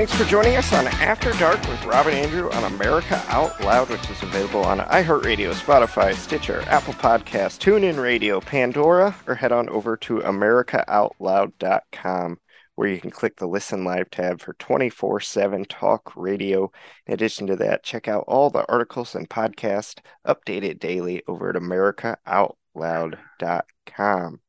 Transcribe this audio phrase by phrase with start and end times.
[0.00, 3.90] Thanks for joining us on After Dark with Rob and Andrew on America Out Loud,
[3.90, 9.68] which is available on iHeartRadio, Spotify, Stitcher, Apple Podcasts, TuneIn Radio, Pandora, or head on
[9.68, 12.38] over to AmericaOutloud.com
[12.76, 16.72] where you can click the Listen Live tab for 24 7 talk radio.
[17.06, 21.56] In addition to that, check out all the articles and podcasts updated daily over at
[21.56, 24.40] AmericaOutloud.com.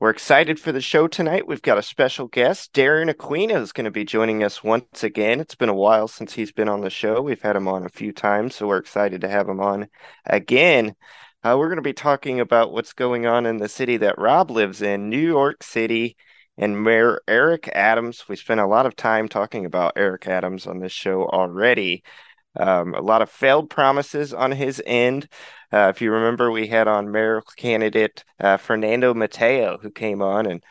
[0.00, 1.48] We're excited for the show tonight.
[1.48, 2.72] We've got a special guest.
[2.72, 5.40] Darren Aquino is going to be joining us once again.
[5.40, 7.20] It's been a while since he's been on the show.
[7.20, 9.88] We've had him on a few times, so we're excited to have him on
[10.24, 10.94] again.
[11.42, 14.52] Uh, we're going to be talking about what's going on in the city that Rob
[14.52, 16.16] lives in, New York City,
[16.56, 18.28] and Mayor Eric Adams.
[18.28, 22.04] We spent a lot of time talking about Eric Adams on this show already.
[22.58, 25.28] Um, a lot of failed promises on his end.
[25.72, 30.46] Uh, if you remember, we had on mayor candidate uh, Fernando Mateo, who came on
[30.46, 30.62] and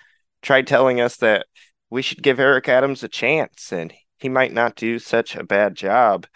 [0.41, 1.45] tried telling us that
[1.89, 5.75] we should give Eric Adams a chance and he might not do such a bad
[5.75, 6.27] job.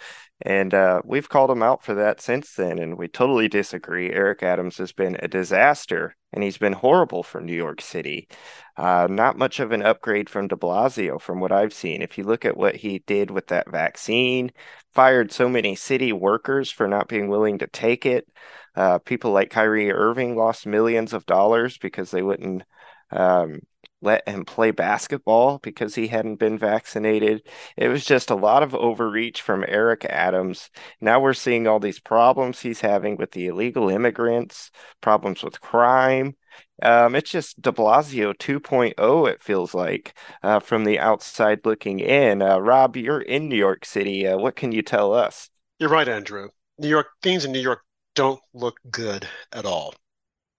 [0.44, 4.12] And uh, we've called him out for that since then, and we totally disagree.
[4.12, 8.28] Eric Adams has been a disaster, and he's been horrible for New York City.
[8.76, 12.02] Uh, not much of an upgrade from de Blasio, from what I've seen.
[12.02, 14.52] If you look at what he did with that vaccine,
[14.94, 18.28] fired so many city workers for not being willing to take it.
[18.76, 22.64] Uh, people like Kyrie Irving lost millions of dollars because they wouldn't
[23.12, 23.60] um,
[24.02, 27.48] let him play basketball because he hadn't been vaccinated.
[27.78, 30.70] It was just a lot of overreach from Eric Adams.
[31.00, 36.36] Now we're seeing all these problems he's having with the illegal immigrants, problems with crime.
[36.82, 42.42] Um, it's just de Blasio 2.0, it feels like, uh, from the outside looking in.
[42.42, 44.28] Uh, Rob, you're in New York City.
[44.28, 45.50] Uh, what can you tell us?
[45.80, 46.50] You're right, Andrew.
[46.80, 47.82] New York, things in New York
[48.16, 49.94] don't look good at all.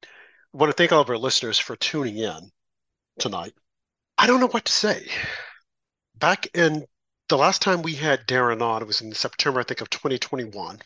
[0.04, 2.50] I want to thank all of our listeners for tuning in
[3.22, 3.54] tonight.
[4.18, 5.06] I don't know what to say.
[6.16, 6.84] Back in
[7.28, 10.80] the last time we had Darren on, it was in September, I think, of 2021.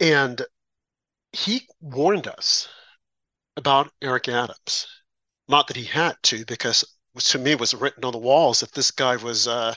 [0.00, 0.42] And
[1.32, 2.68] he warned us
[3.56, 4.86] about Eric Adams.
[5.46, 6.84] Not that he had to, because
[7.18, 9.74] to me it was written on the walls that this guy was uh,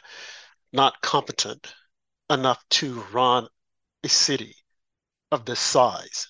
[0.72, 1.74] not competent
[2.30, 3.48] enough to run
[4.04, 4.56] a city
[5.32, 6.28] of this size.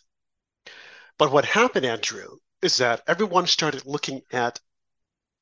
[1.19, 4.59] But what happened, Andrew, is that everyone started looking at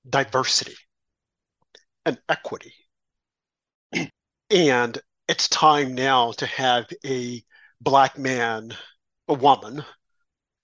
[0.07, 0.75] diversity
[2.05, 2.73] and equity.
[4.49, 7.43] and it's time now to have a
[7.81, 8.75] black man,
[9.27, 9.83] a woman,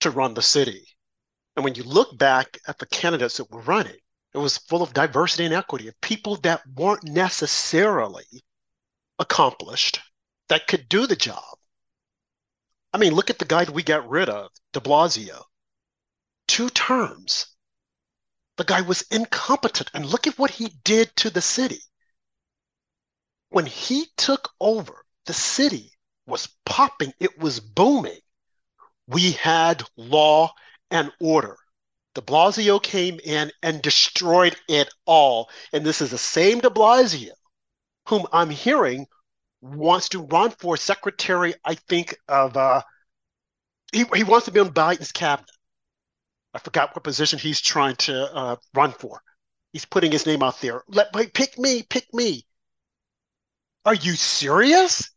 [0.00, 0.86] to run the city.
[1.54, 3.96] And when you look back at the candidates that were running,
[4.34, 8.26] it was full of diversity and equity of people that weren't necessarily
[9.18, 10.00] accomplished
[10.48, 11.42] that could do the job.
[12.92, 15.44] I mean, look at the guy that we got rid of, de Blasio.
[16.46, 17.46] Two terms.
[18.56, 19.90] The guy was incompetent.
[19.94, 21.80] And look at what he did to the city.
[23.50, 25.92] When he took over, the city
[26.26, 28.20] was popping, it was booming.
[29.06, 30.52] We had law
[30.90, 31.56] and order.
[32.14, 35.50] De Blasio came in and destroyed it all.
[35.72, 37.32] And this is the same de Blasio
[38.08, 39.06] whom I'm hearing
[39.60, 42.82] wants to run for secretary, I think, of uh
[43.92, 45.50] he, he wants to be on Biden's cabinet.
[46.56, 49.20] I forgot what position he's trying to uh, run for.
[49.74, 50.82] He's putting his name out there.
[50.88, 52.46] Let pick me, pick me.
[53.84, 55.10] Are you serious?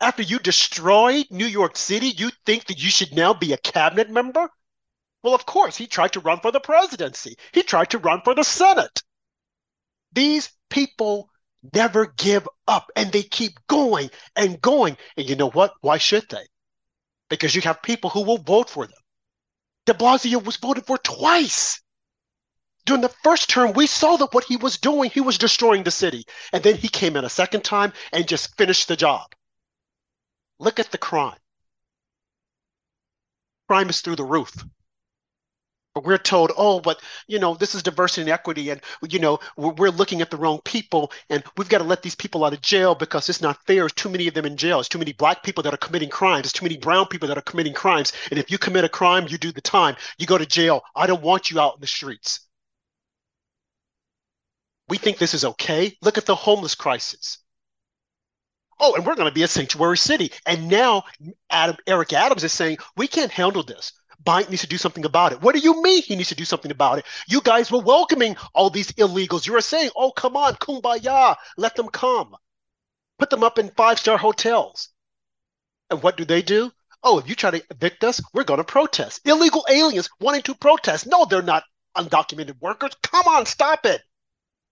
[0.00, 4.08] After you destroyed New York City, you think that you should now be a cabinet
[4.08, 4.48] member?
[5.22, 7.36] Well, of course, he tried to run for the presidency.
[7.52, 9.02] He tried to run for the Senate.
[10.12, 11.28] These people
[11.74, 14.96] never give up and they keep going and going.
[15.18, 15.74] And you know what?
[15.82, 16.46] Why should they?
[17.28, 18.96] Because you have people who will vote for them
[19.88, 21.80] de Blasio was voted for twice.
[22.84, 25.90] During the first term, we saw that what he was doing, he was destroying the
[25.90, 26.26] city.
[26.52, 29.34] And then he came in a second time and just finished the job.
[30.58, 31.38] Look at the crime.
[33.66, 34.52] Crime is through the roof.
[36.00, 39.72] We're told, oh, but you know, this is diversity and equity, and you know, we're,
[39.72, 42.60] we're looking at the wrong people, and we've got to let these people out of
[42.60, 43.82] jail because it's not fair.
[43.82, 44.78] There's too many of them in jail.
[44.78, 46.44] There's too many black people that are committing crimes.
[46.44, 48.12] There's too many brown people that are committing crimes.
[48.30, 49.96] And if you commit a crime, you do the time.
[50.18, 50.82] You go to jail.
[50.94, 52.40] I don't want you out in the streets.
[54.88, 55.96] We think this is okay.
[56.02, 57.38] Look at the homeless crisis.
[58.80, 60.32] Oh, and we're going to be a sanctuary city.
[60.46, 61.04] And now
[61.50, 63.92] Adam, Eric Adams is saying we can't handle this.
[64.24, 65.40] Biden needs to do something about it.
[65.40, 67.06] What do you mean he needs to do something about it?
[67.28, 69.46] You guys were welcoming all these illegals.
[69.46, 72.34] You were saying, oh, come on, kumbaya, let them come.
[73.18, 74.90] Put them up in five star hotels.
[75.90, 76.70] And what do they do?
[77.02, 79.20] Oh, if you try to evict us, we're going to protest.
[79.24, 81.06] Illegal aliens wanting to protest.
[81.06, 81.62] No, they're not
[81.96, 82.92] undocumented workers.
[83.02, 84.02] Come on, stop it.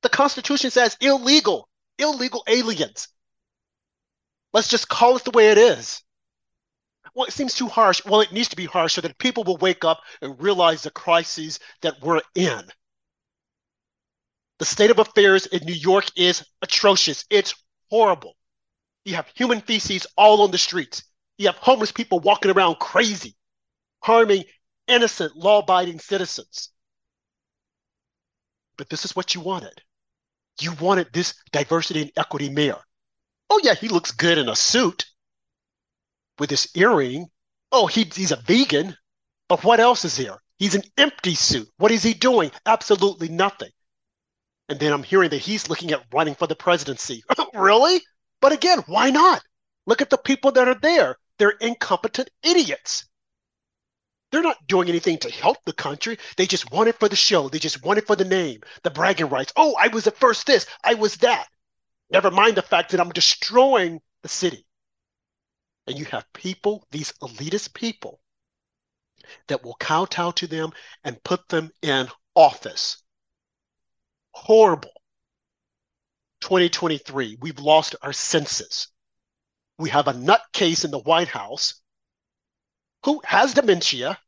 [0.03, 1.69] The Constitution says illegal.
[1.99, 3.09] illegal aliens.
[4.53, 6.03] Let's just call it the way it is.
[7.17, 8.05] Well, it seems too harsh.
[8.05, 10.91] Well, it needs to be harsh so that people will wake up and realize the
[10.91, 12.63] crises that we're in.
[14.59, 17.25] The state of affairs in New York is atrocious.
[17.31, 17.55] It's
[17.91, 18.37] horrible.
[19.07, 21.05] You have human feces all on the streets.
[21.39, 23.35] You have homeless people walking around crazy,
[24.03, 24.45] harming
[24.87, 26.69] innocent, law abiding citizens.
[28.77, 29.81] But this is what you wanted.
[30.61, 32.81] You wanted this diversity and equity mayor.
[33.49, 35.07] Oh, yeah, he looks good in a suit
[36.39, 37.29] with this earring.
[37.73, 38.97] Oh, he, he's a vegan.
[39.49, 40.39] But what else is here?
[40.59, 41.69] He's an empty suit.
[41.77, 42.51] What is he doing?
[42.65, 43.71] Absolutely nothing.
[44.69, 47.23] And then I'm hearing that he's looking at running for the presidency.
[47.55, 48.01] really?
[48.41, 49.43] But again, why not?
[49.87, 51.17] Look at the people that are there.
[51.39, 53.07] They're incompetent idiots.
[54.33, 56.19] They're not doing anything to help the country.
[56.37, 57.49] They just want it for the show.
[57.49, 59.53] They just want it for the name, the bragging rights.
[59.57, 61.47] Oh, I was the first this, I was that.
[62.11, 64.66] Never mind the fact that I'm destroying the city.
[65.87, 68.21] And you have people, these elitist people,
[69.49, 70.71] that will kowtow to them
[71.05, 73.03] and put them in office.
[74.33, 74.93] Horrible.
[76.41, 78.89] 2023, we've lost our senses.
[79.79, 81.81] We have a nutcase in the White House
[83.05, 84.19] who has dementia,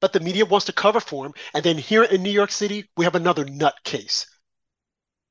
[0.00, 1.34] but the media wants to cover for him.
[1.54, 4.26] And then here in New York City, we have another nutcase.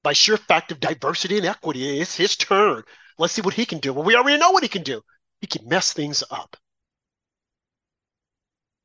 [0.03, 2.83] By sheer fact of diversity and equity, it's his turn.
[3.17, 3.93] Let's see what he can do.
[3.93, 5.01] Well, we already know what he can do.
[5.43, 6.55] He can mess things up.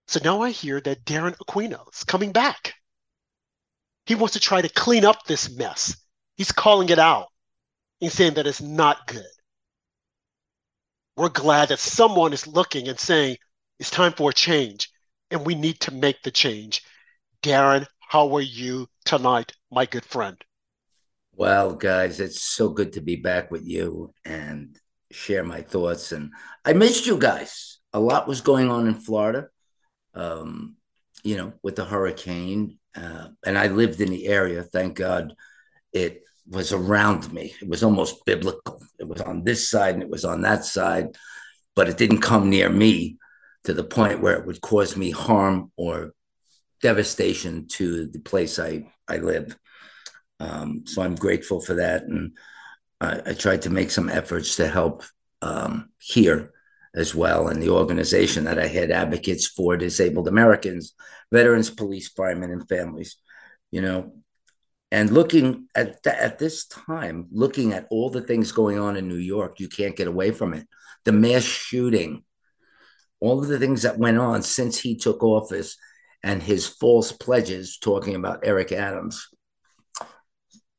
[0.08, 2.74] So now I hear that Darren Aquino is coming back.
[4.06, 5.96] He wants to try to clean up this mess.
[6.36, 7.26] He's calling it out.
[8.00, 9.22] He's saying that it's not good.
[11.16, 13.36] We're glad that someone is looking and saying,
[13.78, 14.90] it's time for a change,
[15.30, 16.82] and we need to make the change.
[17.44, 20.36] Darren, how are you tonight, my good friend?
[21.32, 24.76] Well, guys, it's so good to be back with you and
[25.10, 26.12] share my thoughts.
[26.12, 26.32] And
[26.64, 27.78] I missed you guys.
[27.92, 29.48] A lot was going on in Florida,
[30.14, 30.76] um,
[31.22, 32.78] you know, with the hurricane.
[32.94, 34.62] Uh, and I lived in the area.
[34.62, 35.34] Thank God
[35.92, 37.54] it was around me.
[37.60, 38.82] It was almost biblical.
[38.98, 41.16] It was on this side and it was on that side,
[41.74, 43.18] but it didn't come near me
[43.64, 46.12] to the point where it would cause me harm or
[46.80, 49.56] devastation to the place I, I live.
[50.40, 52.04] Um, so I'm grateful for that.
[52.04, 52.36] And
[53.00, 55.04] I, I tried to make some efforts to help
[55.42, 56.52] um, here
[56.94, 57.48] as well.
[57.48, 60.94] And the organization that I had advocates for disabled Americans,
[61.32, 63.16] veterans, police, firemen, and families.
[63.70, 64.12] You know,
[64.90, 69.08] and looking at th- at this time, looking at all the things going on in
[69.08, 70.66] New York, you can't get away from it.
[71.04, 72.24] The mass shooting,
[73.20, 75.76] all of the things that went on since he took office
[76.22, 79.28] and his false pledges talking about Eric Adams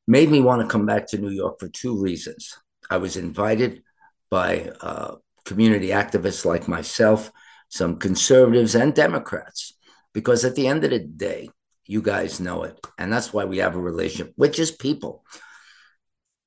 [0.09, 2.57] made me want to come back to New York for two reasons.
[2.89, 3.83] I was invited
[4.31, 5.15] by uh,
[5.45, 7.31] community activists like myself,
[7.69, 9.73] some conservatives and Democrats,
[10.13, 11.49] because at the end of the day,
[11.85, 12.79] you guys know it.
[12.97, 15.23] And that's why we have a relationship, which is people,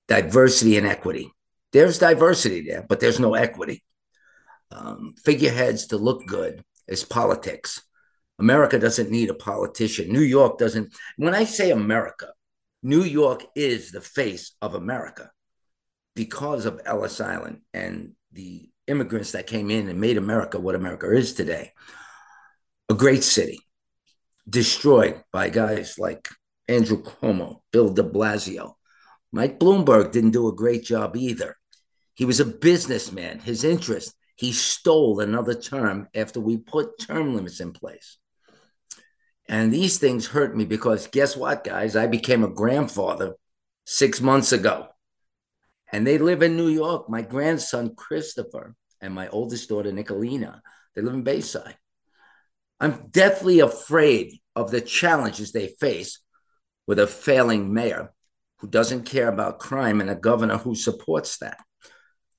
[0.08, 1.30] diversity and equity.
[1.72, 3.82] There's diversity there, but there's no equity
[4.74, 7.82] um, figureheads to look good is politics.
[8.38, 10.12] America doesn't need a politician.
[10.12, 10.92] New York doesn't.
[11.16, 12.28] When I say America,
[12.82, 15.30] New York is the face of America
[16.14, 21.10] because of Ellis Island and the immigrants that came in and made America what America
[21.10, 21.72] is today.
[22.88, 23.60] A great city,
[24.48, 26.28] destroyed by guys like
[26.68, 28.74] Andrew Cuomo, Bill de Blasio.
[29.30, 31.56] Mike Bloomberg didn't do a great job either.
[32.14, 33.38] He was a businessman.
[33.38, 38.18] His interest he stole another term after we put term limits in place.
[39.52, 41.94] And these things hurt me because guess what, guys?
[41.94, 43.34] I became a grandfather
[43.84, 44.88] six months ago.
[45.92, 47.10] And they live in New York.
[47.10, 50.62] My grandson, Christopher, and my oldest daughter, Nicolina,
[50.94, 51.76] they live in Bayside.
[52.80, 56.20] I'm deathly afraid of the challenges they face
[56.86, 58.14] with a failing mayor
[58.60, 61.58] who doesn't care about crime and a governor who supports that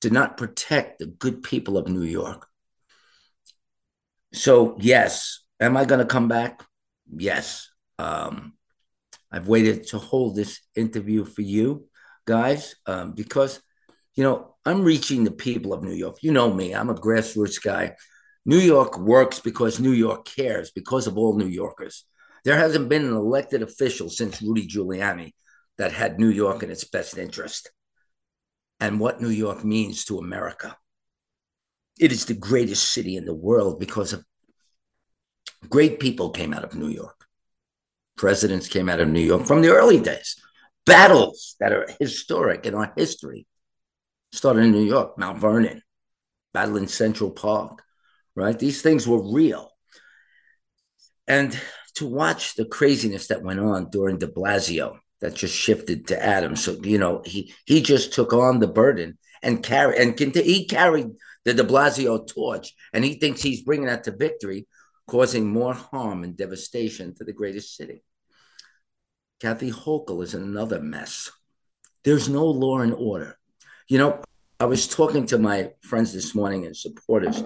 [0.02, 2.48] to not protect the good people of New York.
[4.34, 6.64] So, yes, am I going to come back?
[7.12, 7.70] Yes.
[8.00, 8.54] Um,
[9.32, 11.88] I've waited to hold this interview for you
[12.26, 13.62] guys um, because,
[14.16, 16.18] you know, I'm reaching the people of New York.
[16.22, 17.96] You know me, I'm a grassroots guy.
[18.46, 22.06] New York works because New York cares, because of all New Yorkers.
[22.44, 25.32] There hasn't been an elected official since Rudy Giuliani
[25.78, 27.72] that had New York in its best interest
[28.80, 30.78] and what New York means to America.
[32.00, 34.26] It is the greatest city in the world because of
[35.70, 37.26] great people came out of New York.
[38.18, 40.36] Presidents came out of New York from the early days.
[40.86, 43.48] battles that are historic in our history.
[44.32, 45.82] Started in New York, Mount Vernon,
[46.54, 47.84] battle in Central Park,
[48.36, 48.58] right?
[48.58, 49.70] These things were real.
[51.28, 51.58] And
[51.96, 56.64] to watch the craziness that went on during de Blasio, that just shifted to Adams.
[56.64, 61.08] So, you know, he he just took on the burden and carry and he carried
[61.46, 64.66] the de Blasio torch, and he thinks he's bringing that to victory,
[65.08, 68.04] causing more harm and devastation to the greatest city.
[69.40, 71.32] Kathy Hochul is another mess.
[72.04, 73.38] There's no law and order.
[73.88, 74.22] You know,
[74.60, 77.44] I was talking to my friends this morning and supporters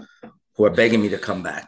[0.56, 1.66] who are begging me to come back.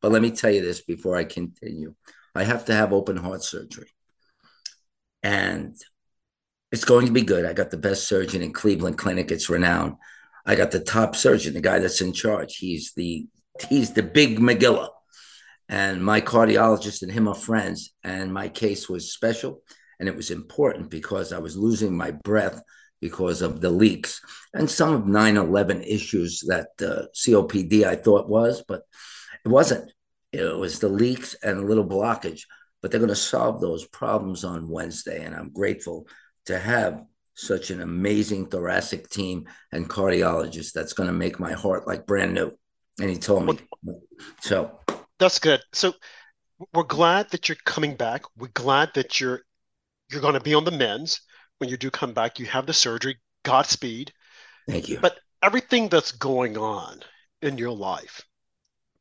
[0.00, 1.94] But let me tell you this before I continue.
[2.34, 3.88] I have to have open heart surgery.
[5.22, 5.76] And
[6.70, 7.44] it's going to be good.
[7.44, 9.30] I got the best surgeon in Cleveland Clinic.
[9.30, 9.96] It's renowned.
[10.46, 12.56] I got the top surgeon, the guy that's in charge.
[12.56, 13.26] He's the
[13.68, 14.88] he's the big Megillah
[15.72, 17.94] and my cardiologist and him are friends.
[18.04, 19.62] And my case was special
[19.98, 22.60] and it was important because I was losing my breath
[23.00, 24.20] because of the leaks
[24.52, 28.82] and some of 9 11 issues that uh, COPD I thought was, but
[29.46, 29.90] it wasn't.
[30.30, 32.42] It was the leaks and a little blockage.
[32.82, 35.24] But they're going to solve those problems on Wednesday.
[35.24, 36.06] And I'm grateful
[36.46, 37.02] to have
[37.34, 42.34] such an amazing thoracic team and cardiologist that's going to make my heart like brand
[42.34, 42.52] new.
[43.00, 43.58] And he told me.
[44.40, 44.80] So
[45.22, 45.62] that's good.
[45.72, 45.94] So
[46.74, 48.24] we're glad that you're coming back.
[48.36, 49.42] We're glad that you're
[50.10, 51.20] you're going to be on the men's
[51.58, 52.38] when you do come back.
[52.38, 53.18] You have the surgery.
[53.44, 54.12] Godspeed.
[54.68, 55.00] Thank you.
[55.00, 57.00] But everything that's going on
[57.40, 58.22] in your life,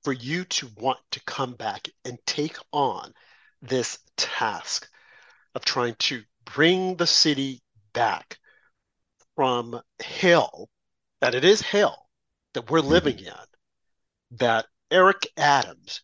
[0.04, 3.13] for you to want to come back and take on
[3.62, 4.90] this task
[5.54, 7.62] of trying to bring the city
[7.94, 8.38] back
[9.36, 10.70] from hell,
[11.20, 12.08] that it is hell
[12.54, 13.28] that we're living mm-hmm.
[13.28, 16.01] in, that Eric Adams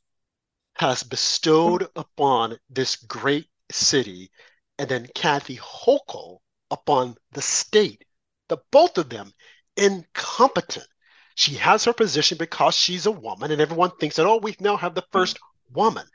[0.77, 4.29] has bestowed upon this great city,
[4.77, 6.37] and then Kathy Hochul
[6.69, 8.05] upon the state,
[8.47, 9.33] the both of them
[9.75, 10.87] incompetent.
[11.33, 14.77] She has her position because she's a woman, and everyone thinks that, oh, we now
[14.77, 15.39] have the first
[15.73, 16.05] woman.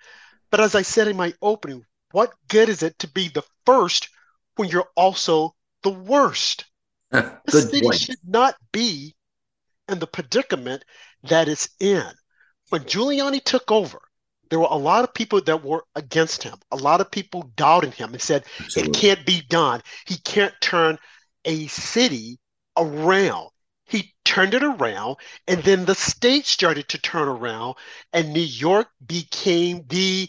[0.51, 4.09] But as I said in my opening, what good is it to be the first
[4.57, 6.67] when you're also the worst?
[7.11, 8.01] the city point.
[8.01, 9.17] should not be
[9.89, 10.85] in the predicament
[11.25, 12.07] that it's in.
[12.69, 14.01] When Giuliani took over,
[14.53, 17.95] there were a lot of people that were against him, a lot of people doubted
[17.95, 18.91] him and said, Absolutely.
[18.91, 19.81] it can't be done.
[20.07, 20.99] He can't turn
[21.47, 22.39] a city
[22.77, 23.49] around.
[23.87, 25.17] He turned it around,
[25.49, 27.77] and then the state started to turn around,
[28.13, 30.29] and New York became the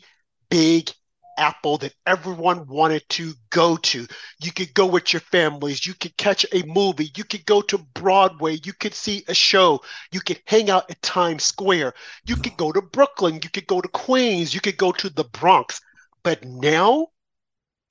[0.50, 0.90] big
[1.38, 4.08] apple that everyone wanted to go to.
[4.42, 7.78] You could go with your families, you could catch a movie, you could go to
[7.78, 11.94] Broadway, you could see a show, you could hang out at Times Square,
[12.26, 15.26] you could go to Brooklyn, you could go to Queens, you could go to the
[15.26, 15.80] Bronx.
[16.24, 17.08] But now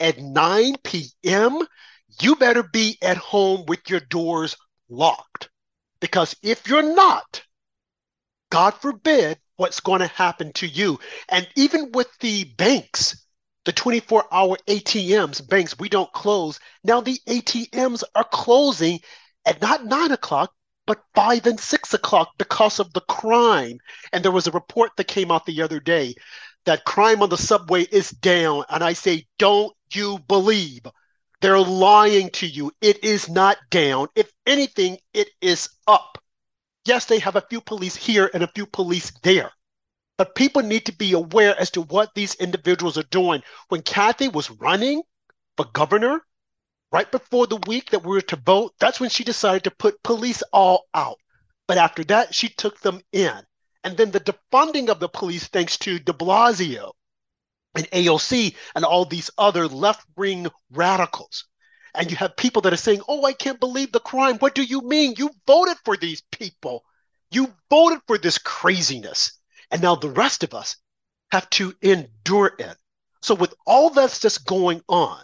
[0.00, 1.66] at 9 p.m.,
[2.20, 4.56] you better be at home with your doors
[4.88, 5.48] locked.
[6.00, 7.42] Because if you're not,
[8.50, 10.98] God forbid, what's going to happen to you.
[11.28, 13.21] And even with the banks,
[13.64, 16.58] the 24 hour ATMs, banks, we don't close.
[16.84, 19.00] Now the ATMs are closing
[19.44, 20.52] at not nine o'clock,
[20.86, 23.78] but five and six o'clock because of the crime.
[24.12, 26.14] And there was a report that came out the other day
[26.64, 28.64] that crime on the subway is down.
[28.68, 30.82] And I say, don't you believe?
[31.40, 32.70] They're lying to you.
[32.80, 34.08] It is not down.
[34.14, 36.18] If anything, it is up.
[36.84, 39.52] Yes, they have a few police here and a few police there.
[40.18, 43.42] But people need to be aware as to what these individuals are doing.
[43.68, 45.02] When Kathy was running
[45.56, 46.24] for governor,
[46.92, 50.02] right before the week that we were to vote, that's when she decided to put
[50.02, 51.18] police all out.
[51.66, 53.42] But after that, she took them in.
[53.84, 56.92] And then the defunding of the police, thanks to de Blasio
[57.74, 61.46] and AOC and all these other left wing radicals.
[61.94, 64.38] And you have people that are saying, Oh, I can't believe the crime.
[64.38, 65.14] What do you mean?
[65.16, 66.84] You voted for these people.
[67.30, 69.32] You voted for this craziness.
[69.72, 70.76] And now the rest of us
[71.32, 72.76] have to endure it.
[73.22, 75.20] So, with all that's just going on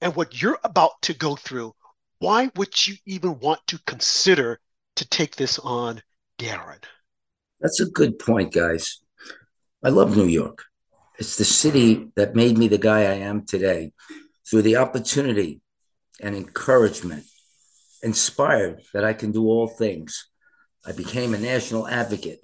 [0.00, 1.72] and what you're about to go through,
[2.18, 4.58] why would you even want to consider
[4.96, 6.02] to take this on,
[6.38, 6.82] Darren?
[7.60, 8.98] That's a good point, guys.
[9.84, 10.64] I love New York.
[11.18, 13.92] It's the city that made me the guy I am today
[14.48, 15.60] through the opportunity
[16.20, 17.24] and encouragement,
[18.02, 20.28] inspired that I can do all things.
[20.84, 22.40] I became a national advocate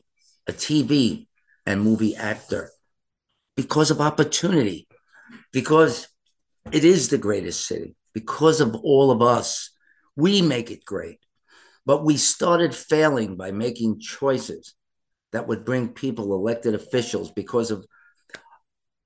[0.49, 1.26] a TV
[1.65, 2.71] and movie actor
[3.57, 4.87] because of opportunity,
[5.53, 6.09] because
[6.73, 9.71] it is the greatest city, because of all of us.
[10.17, 11.19] We make it great.
[11.85, 14.75] But we started failing by making choices
[15.33, 17.87] that would bring people elected officials because of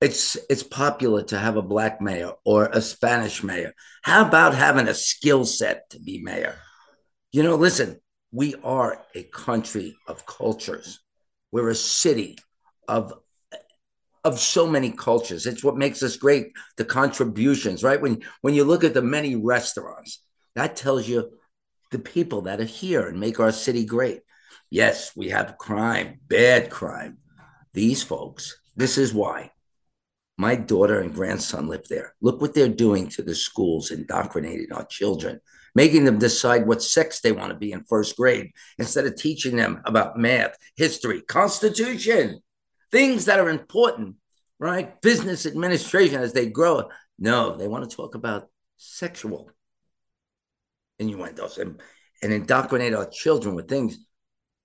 [0.01, 3.73] it's it's popular to have a black mayor or a Spanish mayor.
[4.01, 6.55] How about having a skill set to be mayor?
[7.31, 7.99] You know, listen,
[8.31, 10.99] we are a country of cultures.
[11.51, 12.37] We're a city
[12.87, 13.13] of
[14.23, 15.47] of so many cultures.
[15.47, 16.51] It's what makes us great.
[16.77, 18.01] The contributions, right?
[18.01, 20.23] When when you look at the many restaurants,
[20.55, 21.31] that tells you
[21.91, 24.21] the people that are here and make our city great.
[24.69, 27.17] Yes, we have crime, bad crime.
[27.73, 29.51] These folks, this is why.
[30.37, 32.15] My daughter and grandson live there.
[32.21, 35.41] Look what they're doing to the schools, indoctrinating our children,
[35.75, 39.55] making them decide what sex they want to be in first grade instead of teaching
[39.55, 42.41] them about math, history, constitution,
[42.91, 44.15] things that are important,
[44.59, 45.01] right?
[45.01, 46.89] Business administration as they grow.
[47.17, 49.49] No, they want to talk about sexual
[50.99, 51.81] innuendos and,
[52.21, 53.97] and indoctrinate our children with things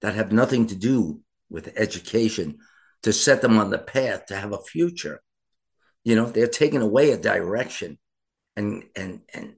[0.01, 2.59] that have nothing to do with education
[3.03, 5.23] to set them on the path to have a future.
[6.05, 7.99] You know, they're taking away a direction
[8.57, 9.55] and and and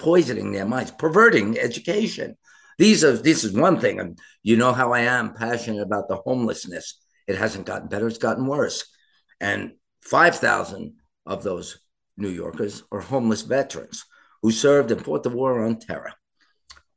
[0.00, 2.36] poisoning their minds, perverting education.
[2.78, 6.16] These are this is one thing, and you know how I am passionate about the
[6.16, 6.98] homelessness.
[7.28, 8.84] It hasn't gotten better; it's gotten worse.
[9.40, 10.94] And five thousand
[11.26, 11.78] of those
[12.16, 14.04] New Yorkers are homeless veterans
[14.42, 16.12] who served and fought the war on terror.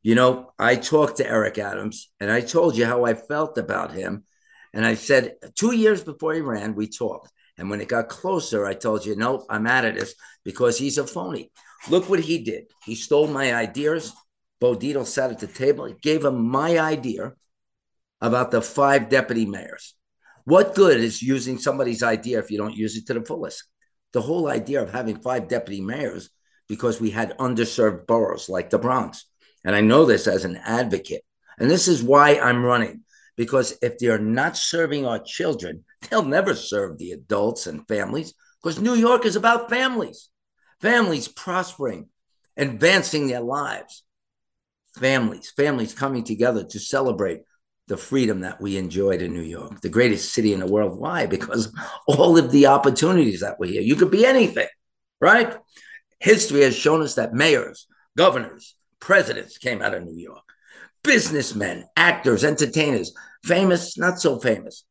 [0.02, 3.94] You know, I talked to Eric Adams and I told you how I felt about
[3.94, 4.26] him.
[4.74, 7.32] And I said, two years before he ran, we talked.
[7.58, 10.98] And when it got closer, I told you, no, I'm out of this because he's
[10.98, 11.52] a phony.
[11.90, 12.66] Look what he did.
[12.86, 14.14] He stole my ideas.
[14.60, 15.86] Bo Dietl sat at the table.
[15.86, 17.34] He gave him my idea
[18.22, 19.96] about the five deputy mayors.
[20.46, 23.64] What good is using somebody's idea if you don't use it to the fullest?
[24.14, 26.30] The whole idea of having five deputy mayors
[26.70, 29.26] because we had underserved boroughs like the Bronx
[29.64, 31.24] and I know this as an advocate.
[31.58, 33.02] And this is why I'm running,
[33.38, 38.80] because if they're not serving our children, they'll never serve the adults and families, because
[38.80, 40.30] New York is about families,
[40.84, 42.10] families prospering,
[42.58, 44.04] advancing their lives,
[45.00, 47.42] families, families coming together to celebrate
[47.88, 51.00] the freedom that we enjoyed in New York, the greatest city in the world.
[51.00, 51.26] Why?
[51.26, 51.74] Because
[52.08, 53.82] all of the opportunities that were here.
[53.82, 54.68] You could be anything,
[55.22, 55.56] right?
[56.20, 60.44] History has shown us that mayors, governors, presidents came out of New York,
[61.02, 64.84] businessmen, actors, entertainers, famous, not so famous,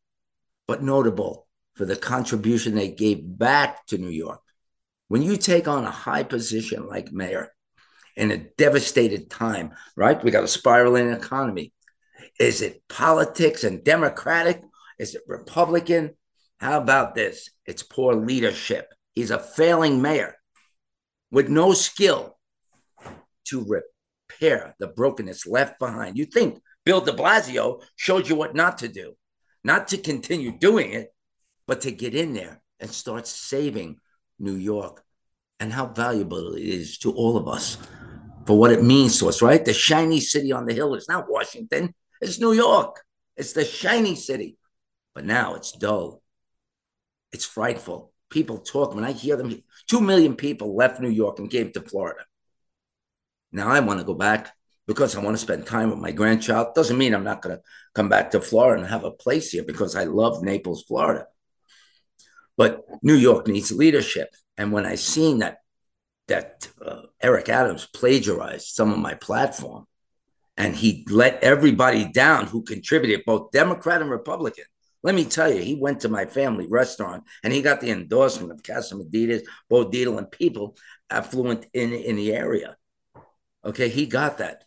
[0.67, 4.42] but notable for the contribution they gave back to New York.
[5.13, 7.53] When you take on a high position like mayor
[8.17, 10.25] in a devastated time, right?
[10.25, 11.75] We got a spiraling economy.
[12.41, 14.63] Is it politics and democratic?
[14.99, 16.17] Is it Republican?
[16.61, 17.51] How about this?
[17.67, 18.95] It's poor leadership.
[19.13, 20.37] He's a failing mayor
[21.31, 22.39] with no skill
[23.49, 26.17] to repair the brokenness left behind.
[26.17, 29.13] You think Bill de Blasio showed you what not to do,
[29.63, 31.13] not to continue doing it,
[31.67, 33.99] but to get in there and start saving
[34.39, 35.05] New York
[35.61, 37.79] and how valuable it is to all of us
[38.47, 39.65] for what it means to us, right?
[39.65, 43.03] The shiny city on the hill is not Washington, it's New York.
[43.37, 44.57] It's the shiny city.
[45.15, 46.23] But now it's dull.
[47.33, 48.13] It's frightful.
[48.31, 51.81] People talk, when I hear them, two million people left New York and came to
[51.81, 52.25] Florida.
[53.51, 54.55] Now I want to go back
[54.87, 56.75] because I want to spend time with my grandchild.
[56.75, 57.63] Doesn't mean I'm not going to
[57.95, 61.27] come back to Florida and have a place here because I love Naples, Florida.
[62.57, 64.29] But New York needs leadership.
[64.57, 65.59] And when I seen that
[66.29, 69.87] that uh, Eric Adams plagiarized some of my platform,
[70.57, 74.65] and he let everybody down who contributed, both Democrat and Republican.
[75.03, 78.53] Let me tell you, he went to my family restaurant and he got the endorsement
[78.53, 80.77] of Casameditas, Bo Dietl, and people
[81.11, 82.77] affluent in, in the area.
[83.65, 84.65] Okay, he got that.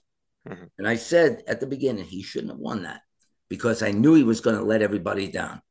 [0.48, 0.65] Mm-hmm.
[0.78, 3.02] And I said at the beginning, he shouldn't have won that
[3.50, 5.62] because I knew he was going to let everybody down.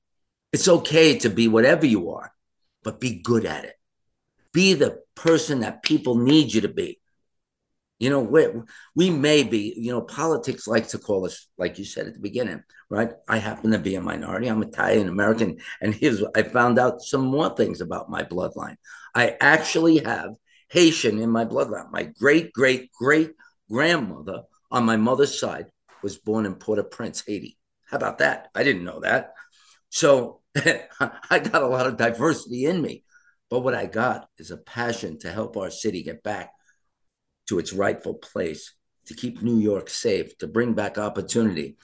[0.55, 2.33] It's okay to be whatever you are,
[2.85, 3.75] but be good at it.
[4.53, 7.01] Be the person that people need you to be.
[7.99, 8.47] You know, we
[8.95, 12.21] we may be, you know, politics likes to call us, like you said at the
[12.21, 13.11] beginning, right?
[13.29, 14.47] I happen to be a minority.
[14.47, 15.59] I'm Italian American.
[15.81, 18.77] And here's, I found out some more things about my bloodline.
[19.13, 20.37] I actually have
[20.69, 21.91] Haitian in my bloodline.
[21.91, 23.33] My great great great
[23.69, 25.67] grandmother on my mother's side
[26.01, 27.59] was born in Port au Prince, Haiti.
[27.87, 28.51] How about that?
[28.55, 29.35] I didn't know that.
[29.89, 30.43] So
[31.31, 33.05] I got a lot of diversity in me.
[33.51, 36.51] But what I got is a passion to help our city get back
[37.49, 38.73] to its rightful place,
[39.07, 41.77] to keep New York safe, to bring back opportunity,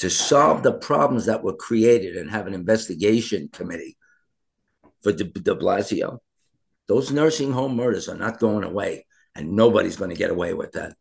[0.00, 3.96] to solve the problems that were created and have an investigation committee
[5.02, 6.18] for de, de Blasio
[6.88, 10.72] those nursing home murders are not going away, and nobody's going to get away with
[10.72, 10.94] that.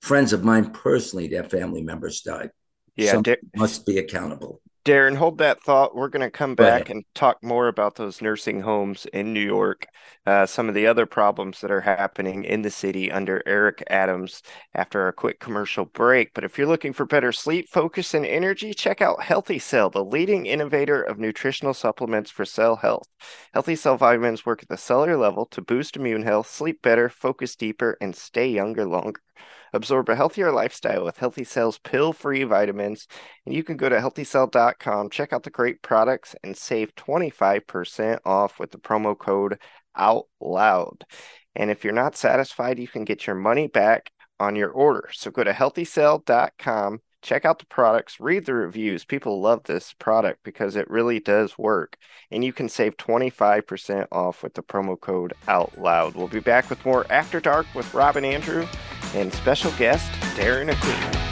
[0.00, 2.50] Friends of mine personally, their family members died.
[2.96, 4.60] Yeah, Somebody must be accountable.
[4.84, 5.96] Darren, hold that thought.
[5.96, 9.86] We're going to come back and talk more about those nursing homes in New York,
[10.26, 14.42] uh, some of the other problems that are happening in the city under Eric Adams
[14.74, 16.34] after a quick commercial break.
[16.34, 20.04] But if you're looking for better sleep, focus, and energy, check out Healthy Cell, the
[20.04, 23.08] leading innovator of nutritional supplements for cell health.
[23.54, 27.56] Healthy Cell vitamins work at the cellular level to boost immune health, sleep better, focus
[27.56, 29.22] deeper, and stay younger longer.
[29.74, 33.08] Absorb a healthier lifestyle with Healthy Cell's pill free vitamins.
[33.44, 38.60] And you can go to healthycell.com, check out the great products, and save 25% off
[38.60, 39.58] with the promo code
[39.96, 41.04] Out Loud.
[41.56, 45.08] And if you're not satisfied, you can get your money back on your order.
[45.12, 49.04] So go to healthycell.com check out the products, read the reviews.
[49.04, 51.96] People love this product because it really does work.
[52.30, 56.14] And you can save 25% off with the promo code Out Loud.
[56.14, 58.66] We'll be back with more After Dark with Rob and Andrew
[59.14, 61.24] and special guest Darren Aquino.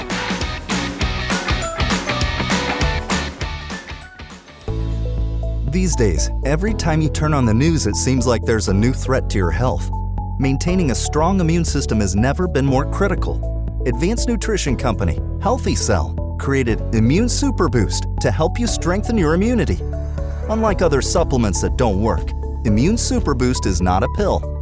[5.73, 8.92] These days, every time you turn on the news, it seems like there's a new
[8.92, 9.90] threat to your health.
[10.38, 13.40] Maintaining a strong immune system has never been more critical.
[13.87, 19.79] Advanced nutrition company, Healthy Cell, created Immune Super Boost to help you strengthen your immunity.
[20.51, 22.31] Unlike other supplements that don't work,
[22.64, 24.62] Immune Super Boost is not a pill.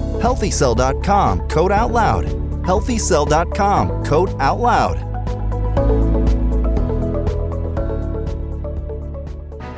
[0.21, 2.25] Healthycell.com code out loud.
[2.63, 5.11] Healthycell.com code out loud.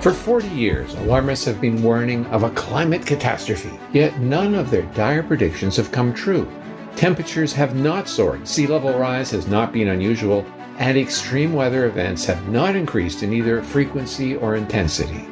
[0.04, 4.82] For 40 years, alarmists have been warning of a climate catastrophe, yet none of their
[4.82, 6.46] dire predictions have come true.
[6.98, 10.46] Temperatures have not soared, sea level rise has not been unusual,
[10.78, 15.26] and extreme weather events have not increased in either frequency or intensity.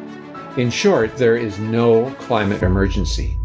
[0.56, 3.38] In short, there is no climate emergency.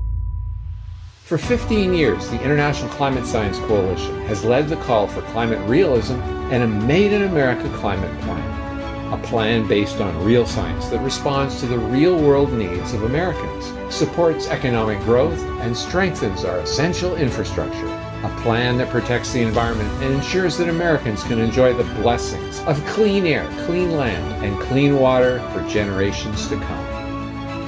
[1.27, 6.21] For 15 years, the International Climate Science Coalition has led the call for climate realism
[6.53, 9.13] and a Made in America climate plan.
[9.13, 13.73] A plan based on real science that responds to the real world needs of Americans,
[13.93, 17.89] supports economic growth, and strengthens our essential infrastructure
[18.23, 22.83] a plan that protects the environment and ensures that Americans can enjoy the blessings of
[22.87, 26.86] clean air, clean land, and clean water for generations to come.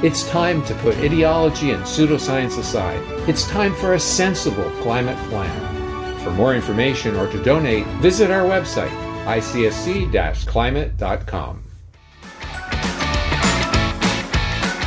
[0.02, 3.02] It's time to put ideology and pseudoscience aside.
[3.28, 6.18] It's time for a sensible climate plan.
[6.20, 8.92] For more information or to donate, visit our website,
[9.24, 11.64] icsc-climate.com.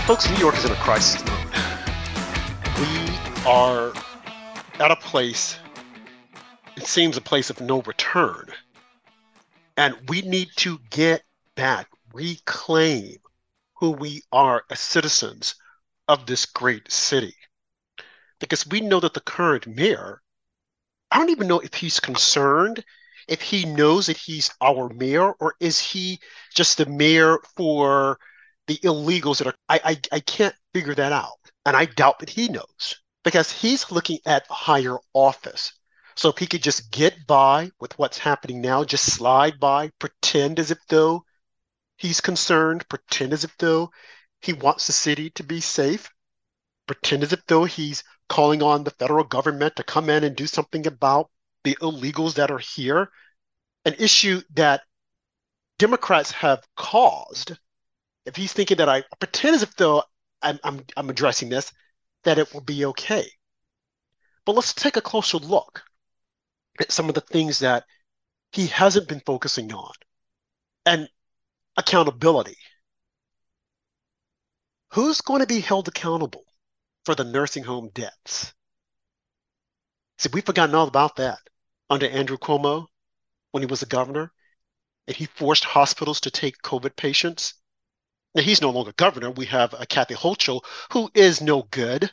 [0.06, 1.40] Folks, New York is in a crisis mode.
[2.80, 3.10] We
[3.46, 3.92] are
[4.80, 5.60] at a place
[6.82, 8.48] it seems a place of no return.
[9.78, 11.24] And we need to get
[11.56, 13.18] back, reclaim
[13.82, 15.56] who we are as citizens
[16.08, 17.36] of this great city.
[18.40, 20.22] Because we know that the current mayor,
[21.10, 22.86] I don't even know if he's concerned,
[23.28, 26.20] if he knows that he's our mayor, or is he
[26.54, 28.20] just the mayor for
[28.68, 29.56] the illegals that are.
[29.68, 31.34] I, I, I can't figure that out.
[31.66, 35.74] And I doubt that he knows because he's looking at higher office.
[36.16, 40.60] So if he could just get by with what's happening now, just slide by, pretend
[40.60, 41.24] as if though
[42.02, 43.92] he's concerned, pretend as if though
[44.42, 46.10] he wants the city to be safe,
[46.88, 50.48] pretend as if though he's calling on the federal government to come in and do
[50.48, 51.30] something about
[51.64, 53.12] the illegals that are here,
[53.86, 54.82] an issue that
[55.78, 57.52] Democrats have caused.
[58.26, 60.04] If he's thinking that I pretend as if though
[60.42, 61.72] I'm, I'm, I'm addressing this,
[62.24, 63.30] that it will be okay.
[64.46, 65.84] But let's take a closer look
[66.80, 67.86] at some of the things that
[68.52, 69.94] he hasn't been focusing on
[70.86, 71.08] and
[71.78, 72.58] accountability.
[74.94, 76.44] Who's going to be held accountable
[77.06, 78.54] for the nursing home debts?
[80.18, 81.40] See, we've forgotten all about that
[81.90, 82.88] under Andrew Cuomo
[83.52, 84.32] when he was the governor,
[85.08, 87.56] and he forced hospitals to take COVID patients.
[88.36, 89.32] Now he's no longer governor.
[89.32, 92.12] We have a Kathy Hochul who is no good.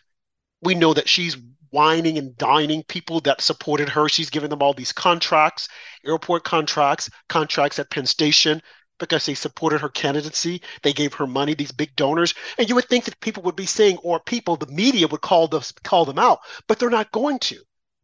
[0.62, 1.36] We know that she's
[1.70, 4.08] wining and dining people that supported her.
[4.08, 5.68] She's given them all these contracts,
[6.04, 8.62] airport contracts, contracts at Penn Station
[8.98, 10.62] because they supported her candidacy.
[10.82, 12.34] They gave her money, these big donors.
[12.58, 15.48] And you would think that people would be saying, or people, the media would call
[15.48, 17.58] them, call them out, but they're not going to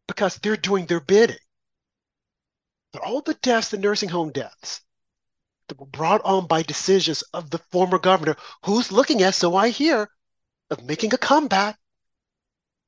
[0.07, 1.37] because they're doing their bidding.
[2.93, 4.81] But all the deaths, the nursing home deaths,
[5.67, 9.69] that were brought on by decisions of the former governor, who's looking at, so I
[9.69, 10.09] hear,
[10.69, 11.77] of making a comeback.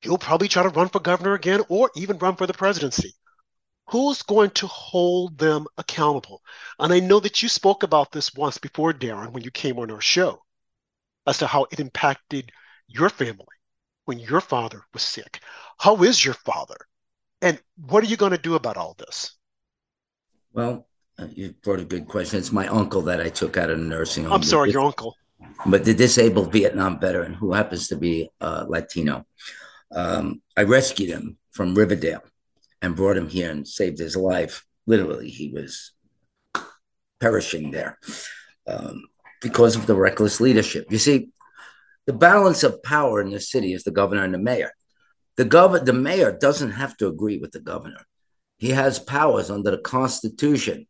[0.02, 3.14] He'll probably try to run for governor again or even run for the presidency.
[3.90, 6.42] Who's going to hold them accountable?
[6.78, 9.92] And I know that you spoke about this once before, Darren, when you came on
[9.92, 10.42] our show,
[11.26, 12.52] as to how it impacted
[12.88, 13.46] your family
[14.06, 15.40] when your father was sick.
[15.78, 16.78] How is your father?
[17.42, 19.38] And what are you going to do about all this?
[20.54, 20.88] Well,
[21.20, 22.40] uh, you brought a good question.
[22.40, 24.34] It's my uncle that I took out of the nursing home.
[24.34, 25.16] I'm sorry, your uncle.
[25.66, 29.26] But the disabled Vietnam veteran who happens to be uh, Latino.
[29.92, 32.24] Um, I rescued him from Riverdale
[32.82, 34.66] and brought him here and saved his life.
[34.86, 35.92] Literally, he was
[37.20, 37.98] perishing there
[38.68, 39.04] um,
[39.42, 40.88] because of the reckless leadership.
[40.90, 41.30] You see,
[42.06, 44.72] the balance of power in the city is the governor and the mayor.
[45.36, 48.06] The governor, the mayor doesn't have to agree with the governor.
[48.58, 50.88] He has powers under the Constitution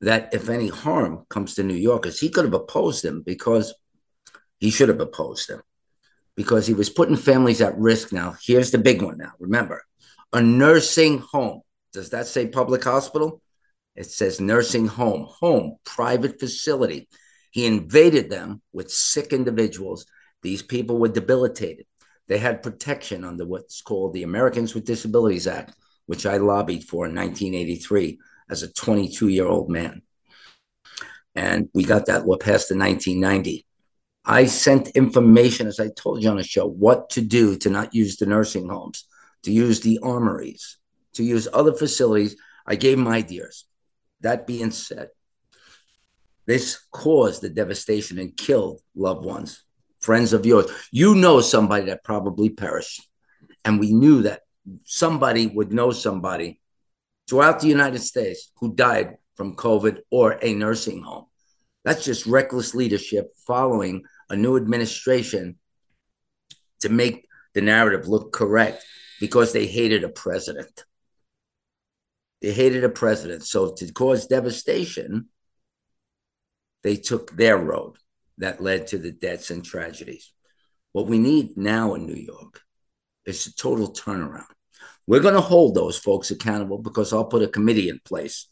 [0.00, 3.74] that if any harm comes to New Yorkers, he could have opposed him because
[4.58, 5.62] he should have opposed him
[6.36, 8.12] because he was putting families at risk.
[8.12, 9.32] Now, here's the big one now.
[9.38, 9.82] Remember,
[10.32, 11.62] a nursing home.
[11.92, 13.42] Does that say public hospital?
[13.96, 17.08] It says nursing home, home, private facility.
[17.50, 20.06] He invaded them with sick individuals.
[20.42, 21.86] These people were debilitated.
[22.28, 25.74] They had protection under what's called the Americans with Disabilities Act,
[26.06, 30.02] which I lobbied for in 1983 as a 22 year old man.
[31.34, 33.66] And we got that law passed in 1990.
[34.24, 37.94] I sent information, as I told you on the show, what to do to not
[37.94, 39.06] use the nursing homes,
[39.44, 40.76] to use the armories,
[41.14, 42.36] to use other facilities.
[42.66, 43.64] I gave them ideas.
[44.20, 45.08] That being said,
[46.46, 49.62] this caused the devastation and killed loved ones
[50.00, 50.66] friends of yours.
[50.90, 53.06] You know somebody that probably perished.
[53.64, 54.40] And we knew that
[54.84, 56.60] somebody would know somebody
[57.28, 61.26] throughout the United States who died from COVID or a nursing home.
[61.84, 65.56] That's just reckless leadership following a new administration
[66.80, 68.84] to make the narrative look correct
[69.20, 70.84] because they hated a president.
[72.40, 73.44] They hated a president.
[73.44, 75.28] So to cause devastation,
[76.82, 77.96] they took their road
[78.38, 80.32] that led to the deaths and tragedies.
[80.92, 82.62] What we need now in New York
[83.26, 84.44] is a total turnaround.
[85.06, 88.46] We're going to hold those folks accountable because I'll put a committee in place.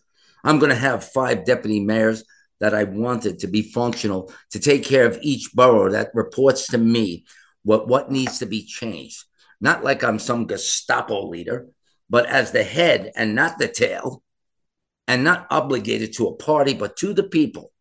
[0.45, 2.25] I'm going to have five deputy mayors
[2.61, 6.79] that I wanted to be functional to take care of each borough that reports to
[6.79, 7.25] me
[7.63, 9.25] what, what needs to be changed.
[9.61, 11.69] Not like I'm some Gestapo leader,
[12.09, 14.23] but as the head and not the tail,
[15.07, 17.73] and not obligated to a party, but to the people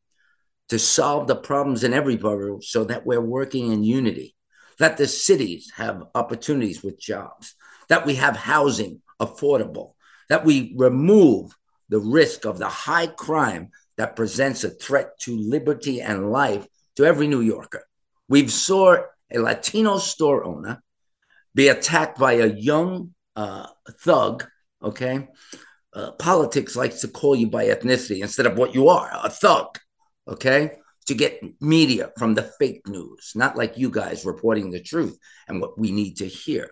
[0.69, 4.35] to solve the problems in every borough so that we're working in unity,
[4.79, 7.55] that the cities have opportunities with jobs,
[7.89, 9.93] that we have housing affordable,
[10.29, 11.55] that we remove
[11.89, 17.05] the risk of the high crime that presents a threat to liberty and life to
[17.05, 17.83] every New Yorker.
[18.27, 18.97] We've saw
[19.31, 20.83] a Latino store owner
[21.57, 23.67] be attacked by a young uh,
[23.99, 24.47] thug,
[24.81, 25.27] okay?
[25.91, 29.77] Uh, politics likes to call you by ethnicity instead of what you are, a thug
[30.27, 30.71] okay?
[31.07, 35.17] To get media from the fake news, not like you guys reporting the truth
[35.47, 36.69] and what we need to hear.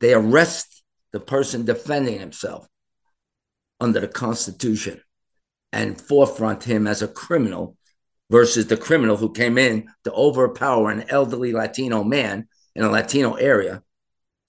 [0.00, 2.66] They arrest the person defending himself
[3.78, 5.02] under the Constitution
[5.72, 7.76] and forefront him as a criminal
[8.30, 13.34] versus the criminal who came in to overpower an elderly Latino man in a Latino
[13.34, 13.82] area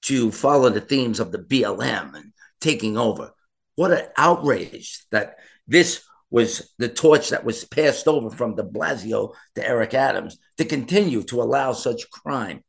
[0.04, 3.32] to follow the themes of the BLM and taking over.
[3.76, 5.36] What an outrage that
[5.68, 10.66] this was the torch that was passed over from de Blasio to Eric Adams to
[10.66, 12.64] continue to allow such crime.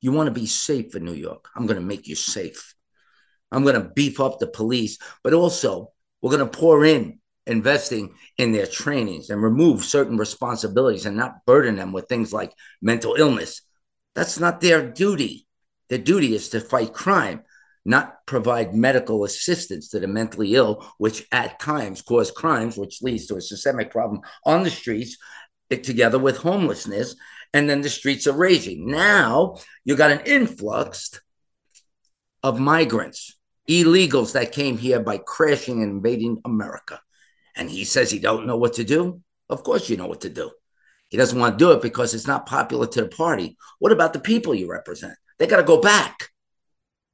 [0.00, 1.48] You want to be safe in New York.
[1.56, 2.74] I'm going to make you safe.
[3.50, 8.14] I'm going to beef up the police, but also we're going to pour in investing
[8.36, 13.14] in their trainings and remove certain responsibilities and not burden them with things like mental
[13.14, 13.62] illness.
[14.18, 15.46] That's not their duty.
[15.88, 17.42] Their duty is to fight crime
[17.84, 23.26] not provide medical assistance to the mentally ill, which at times cause crimes, which leads
[23.26, 25.16] to a systemic problem on the streets,
[25.70, 27.16] eh, together with homelessness.
[27.54, 28.90] And then the streets are raging.
[28.90, 31.18] Now you got an influx
[32.42, 37.00] of migrants, illegals that came here by crashing and invading America.
[37.56, 39.22] And he says he don't know what to do.
[39.48, 40.50] Of course, you know what to do.
[41.08, 43.56] He doesn't want to do it because it's not popular to the party.
[43.78, 45.14] What about the people you represent?
[45.38, 46.28] They got to go back.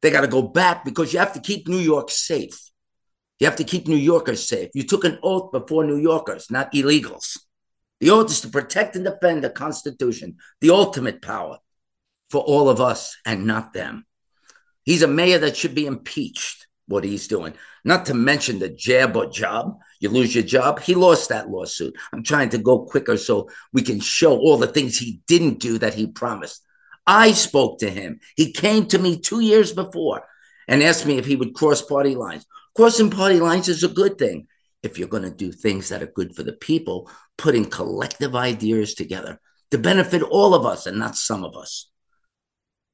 [0.02, 2.58] They got to go back because you have to keep New York safe.
[3.38, 4.70] You have to keep New Yorkers safe.
[4.74, 7.38] You took an oath before New Yorkers, not illegals.
[8.00, 11.58] The oath is to protect and defend the Constitution, the ultimate power
[12.30, 14.04] for all of us and not them.
[14.84, 16.66] He's a mayor that should be impeached.
[16.86, 17.54] What he's doing.
[17.84, 19.78] Not to mention the jab or job.
[20.00, 20.80] You lose your job.
[20.80, 21.96] He lost that lawsuit.
[22.12, 25.78] I'm trying to go quicker so we can show all the things he didn't do
[25.78, 26.62] that he promised.
[27.06, 28.20] I spoke to him.
[28.36, 30.24] He came to me two years before
[30.68, 32.46] and asked me if he would cross party lines.
[32.74, 34.46] Crossing party lines is a good thing
[34.82, 38.94] if you're going to do things that are good for the people, putting collective ideas
[38.94, 41.90] together to benefit all of us and not some of us.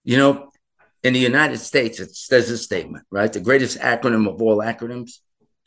[0.04, 0.49] You know,
[1.02, 3.32] in the United States, it says a statement, right?
[3.32, 5.18] The greatest acronym of all acronyms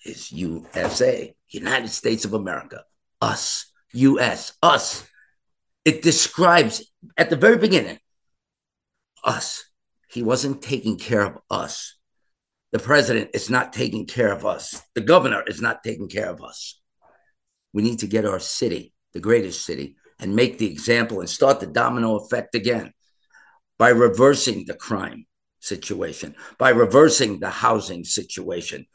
[0.06, 2.84] is USA, United States of America,
[3.22, 5.08] us, US, us.
[5.86, 8.00] It describes at the very beginning
[9.24, 9.66] us.
[10.10, 11.96] He wasn't taking care of us.
[12.72, 14.82] The president is not taking care of us.
[14.94, 16.80] The governor is not taking care of us.
[17.72, 21.60] We need to get our city, the greatest city, and make the example and start
[21.60, 22.94] the domino effect again
[23.84, 25.26] by reversing the crime
[25.60, 28.86] situation, by reversing the housing situation,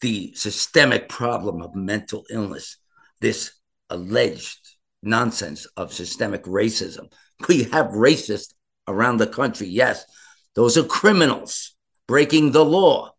[0.00, 2.76] the systemic problem of mental illness,
[3.20, 3.50] this
[3.90, 4.60] alleged
[5.02, 7.12] nonsense of systemic racism.
[7.48, 8.54] We have racists
[8.86, 9.66] around the country.
[9.66, 10.04] Yes,
[10.54, 11.74] those are criminals
[12.06, 13.10] breaking the law,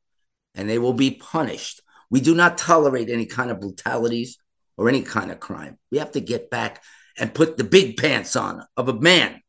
[0.56, 1.82] and they will be punished.
[2.10, 4.38] We do not tolerate any kind of brutalities
[4.78, 5.80] or any kind of crime.
[5.92, 6.82] We have to get back
[7.18, 9.42] and put the big pants on of a man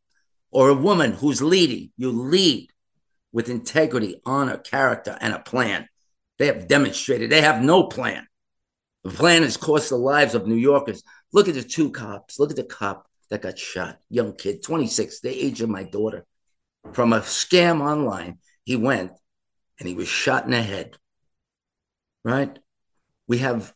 [0.51, 1.91] or a woman who's leading.
[1.97, 2.71] You lead
[3.33, 5.89] with integrity, honor, character, and a plan.
[6.39, 8.27] They have demonstrated they have no plan.
[9.05, 11.03] The plan has cost the lives of New Yorkers.
[11.33, 12.39] Look at the two cops.
[12.39, 16.25] Look at the cop that got shot, young kid, 26, the age of my daughter.
[16.93, 19.13] From a scam online, he went
[19.79, 20.97] and he was shot in the head.
[22.25, 22.59] Right?
[23.27, 23.75] We have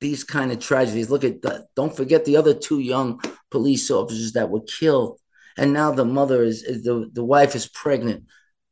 [0.00, 1.10] these kind of tragedies.
[1.10, 5.18] Look at the, don't forget the other two young police officers that were killed.
[5.56, 8.24] And now the mother is, is the, the wife is pregnant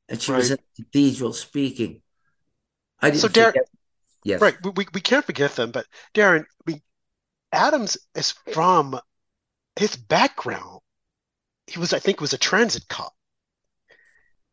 [0.08, 0.38] and she right.
[0.38, 2.02] was in the cathedral speaking.
[3.00, 3.68] I didn't so Darren, forget.
[4.24, 4.40] Yes.
[4.40, 4.56] Right.
[4.76, 6.82] We, we can't forget them, but Darren, I mean,
[7.52, 8.98] Adams is from
[9.76, 10.80] his background,
[11.66, 13.12] he was, I think, was a transit cop.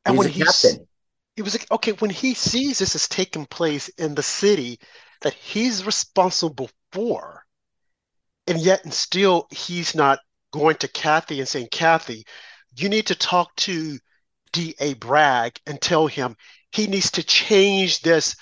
[0.06, 0.80] And he's when he's
[1.36, 4.80] he was like, okay, when he sees this is taking place in the city
[5.22, 7.46] that he's responsible for,
[8.48, 10.20] and yet and still he's not
[10.52, 12.26] going to Kathy and saying, Kathy,
[12.76, 13.98] you need to talk to
[14.54, 14.94] D.A.
[14.96, 16.36] Bragg and tell him
[16.72, 18.36] he needs to change this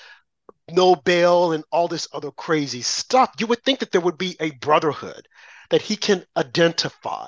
[0.70, 3.32] no bail and all this other crazy stuff.
[3.40, 5.28] You would think that there would be a brotherhood
[5.70, 7.28] that he can identify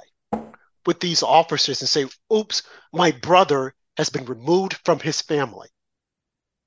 [0.85, 2.63] with these officers and say, oops,
[2.93, 5.67] my brother has been removed from his family.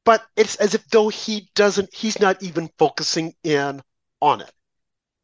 [0.04, 3.82] But it's as if though he doesn't, he's not even focusing in
[4.20, 4.52] on it.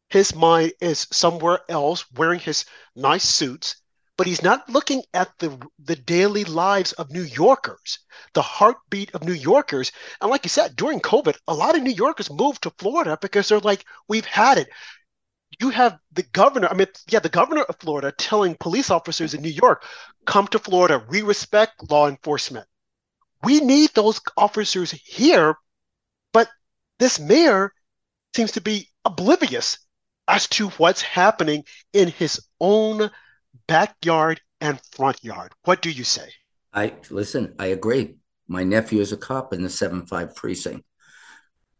[0.09, 2.65] His mind is somewhere else wearing his
[2.95, 3.75] nice suits,
[4.17, 7.99] but he's not looking at the the daily lives of New Yorkers,
[8.33, 9.91] the heartbeat of New Yorkers.
[10.21, 13.49] And like you said, during COVID, a lot of New Yorkers moved to Florida because
[13.49, 14.69] they're like, we've had it
[15.59, 19.41] you have the governor, I mean, yeah, the governor of Florida telling police officers in
[19.41, 19.83] New York,
[20.25, 22.67] come to Florida, we respect law enforcement.
[23.43, 25.55] We need those officers here,
[26.33, 26.49] but
[26.99, 27.71] this mayor
[28.35, 29.77] seems to be oblivious
[30.27, 31.63] as to what's happening
[31.93, 33.09] in his own
[33.67, 35.53] backyard and front yard.
[35.63, 36.29] What do you say?
[36.73, 38.15] I listen, I agree.
[38.47, 40.85] My nephew is a cop in the 7-5 precinct.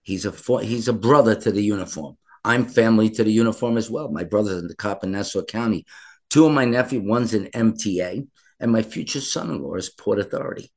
[0.01, 0.31] He's a
[0.61, 2.17] he's a brother to the uniform.
[2.43, 4.09] I'm family to the uniform as well.
[4.09, 5.85] My brother's in the cop in Nassau County.
[6.29, 8.27] Two of my nephew, one's in MTA,
[8.59, 10.71] and my future son-in-law is Port Authority.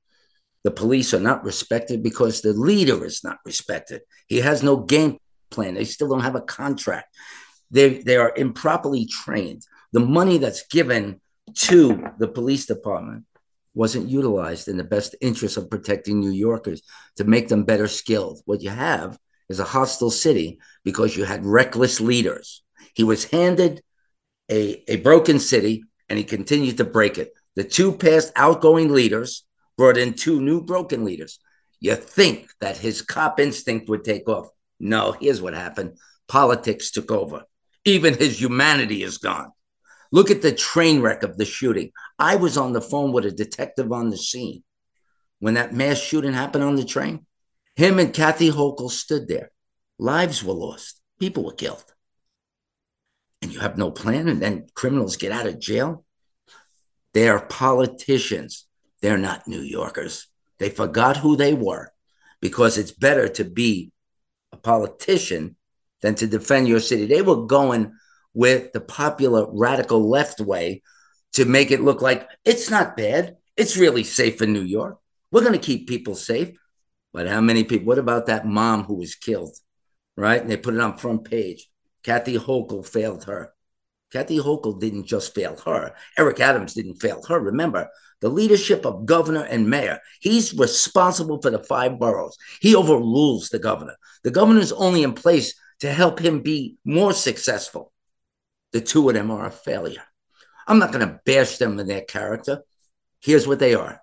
[0.65, 4.03] The police are not respected because the leader is not respected.
[4.27, 5.19] He has no game
[5.51, 5.75] plan.
[5.75, 7.15] They still don't have a contract.
[7.71, 9.67] They they are improperly trained.
[9.93, 11.21] The money that's given
[11.55, 13.25] to the police department
[13.75, 16.83] wasn't utilized in the best interest of protecting New Yorkers
[17.17, 18.41] to make them better skilled.
[18.45, 22.63] What you have is a hostile city because you had reckless leaders.
[22.95, 23.83] He was handed
[24.51, 27.33] a, a broken city and he continued to break it.
[27.57, 29.45] The two past outgoing leaders
[29.77, 31.39] brought in two new broken leaders.
[31.81, 34.49] You think that his cop instinct would take off.
[34.79, 35.97] No, here's what happened
[36.29, 37.43] politics took over.
[37.85, 39.53] Even his humanity is gone.
[40.13, 41.93] Look at the train wreck of the shooting.
[42.19, 44.63] I was on the phone with a detective on the scene
[45.39, 47.27] when that mass shooting happened on the train.
[47.77, 49.51] Him and Kathy Hochul stood there.
[49.99, 51.01] Lives were lost.
[51.19, 51.85] People were killed.
[53.43, 56.05] And you have no plan, and then criminals get out of jail.
[57.15, 58.67] They are politicians.
[59.01, 60.27] They're not New Yorkers.
[60.59, 61.93] They forgot who they were
[62.41, 63.93] because it's better to be
[64.53, 65.57] a politician
[66.03, 67.07] than to defend your city.
[67.07, 67.93] They were going
[68.35, 70.83] with the popular radical left way
[71.33, 73.37] to make it look like it's not bad.
[73.57, 74.99] It's really safe in New York.
[75.31, 76.57] We're going to keep people safe.
[77.13, 77.87] But how many people?
[77.87, 79.57] What about that mom who was killed?
[80.17, 80.41] Right?
[80.41, 81.69] And they put it on front page.
[82.03, 83.53] Kathy Hochul failed her.
[84.13, 85.95] Kathy Hochul didn't just fail her.
[86.19, 87.39] Eric Adams didn't fail her.
[87.39, 87.89] Remember,
[88.21, 92.37] the leadership of governor and mayor, he's responsible for the five boroughs.
[92.61, 93.97] He overrules the governor.
[94.25, 97.93] The governor is only in place to help him be more successful.
[98.73, 100.05] The two of them are a failure.
[100.67, 102.63] I'm not going to bash them in their character.
[103.21, 104.01] Here's what they are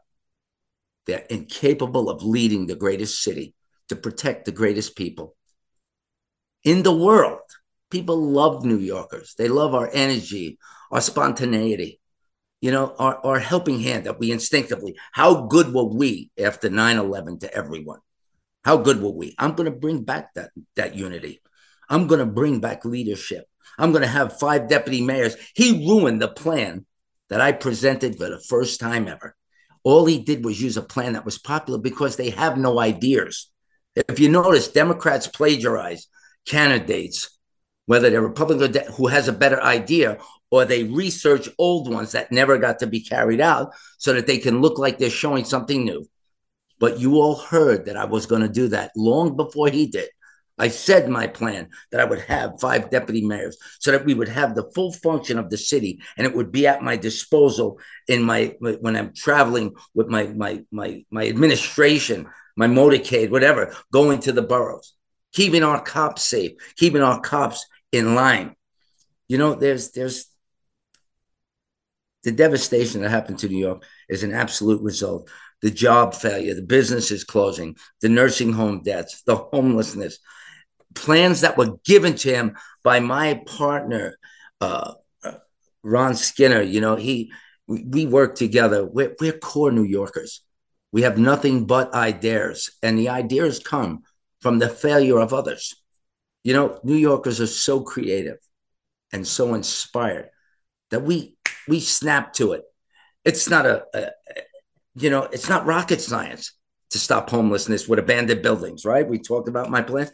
[1.05, 3.55] they're incapable of leading the greatest city
[3.87, 5.35] to protect the greatest people
[6.63, 7.39] in the world.
[7.89, 9.33] People love New Yorkers.
[9.37, 10.59] They love our energy,
[10.91, 12.01] our spontaneity,
[12.59, 14.97] you know, our, our helping hand that we instinctively.
[15.13, 17.99] How good were we after 9 11 to everyone?
[18.65, 19.33] How good were we?
[19.37, 21.41] I'm going to bring back that, that unity.
[21.89, 23.45] I'm going to bring back leadership.
[23.77, 25.35] I'm going to have five deputy mayors.
[25.55, 26.85] He ruined the plan
[27.29, 29.35] that I presented for the first time ever.
[29.83, 33.49] All he did was use a plan that was popular because they have no ideas.
[33.95, 36.07] If you notice, Democrats plagiarize
[36.45, 37.37] candidates,
[37.85, 40.17] whether they're Republican who has a better idea,
[40.51, 44.37] or they research old ones that never got to be carried out so that they
[44.37, 46.05] can look like they're showing something new.
[46.79, 50.09] But you all heard that I was going to do that long before he did.
[50.57, 54.27] I said my plan that I would have five deputy mayors so that we would
[54.27, 58.23] have the full function of the city and it would be at my disposal in
[58.23, 64.31] my when I'm traveling with my my my my administration, my motorcade, whatever, going to
[64.31, 64.93] the boroughs,
[65.31, 68.55] keeping our cops safe, keeping our cops in line.
[69.27, 70.25] You know, there's there's
[72.23, 75.29] the devastation that happened to New York is an absolute result.
[75.61, 80.19] The job failure, the businesses closing, the nursing home deaths, the homelessness,
[80.97, 84.17] plans that were given to him by my partner,
[84.61, 84.93] uh,
[85.83, 86.61] Ron Skinner.
[86.61, 87.31] You know, he
[87.67, 88.85] we, we work together.
[88.85, 90.41] We're, we're core New Yorkers.
[90.91, 94.03] We have nothing but ideas, and the ideas come
[94.41, 95.75] from the failure of others.
[96.43, 98.37] You know, New Yorkers are so creative
[99.11, 100.29] and so inspired
[100.91, 101.35] that we
[101.67, 102.63] we snap to it.
[103.25, 104.11] It's not a, a
[104.95, 106.53] you know, it's not rocket science
[106.91, 109.07] to stop homelessness with abandoned buildings, right?
[109.07, 110.09] We talked about my plan.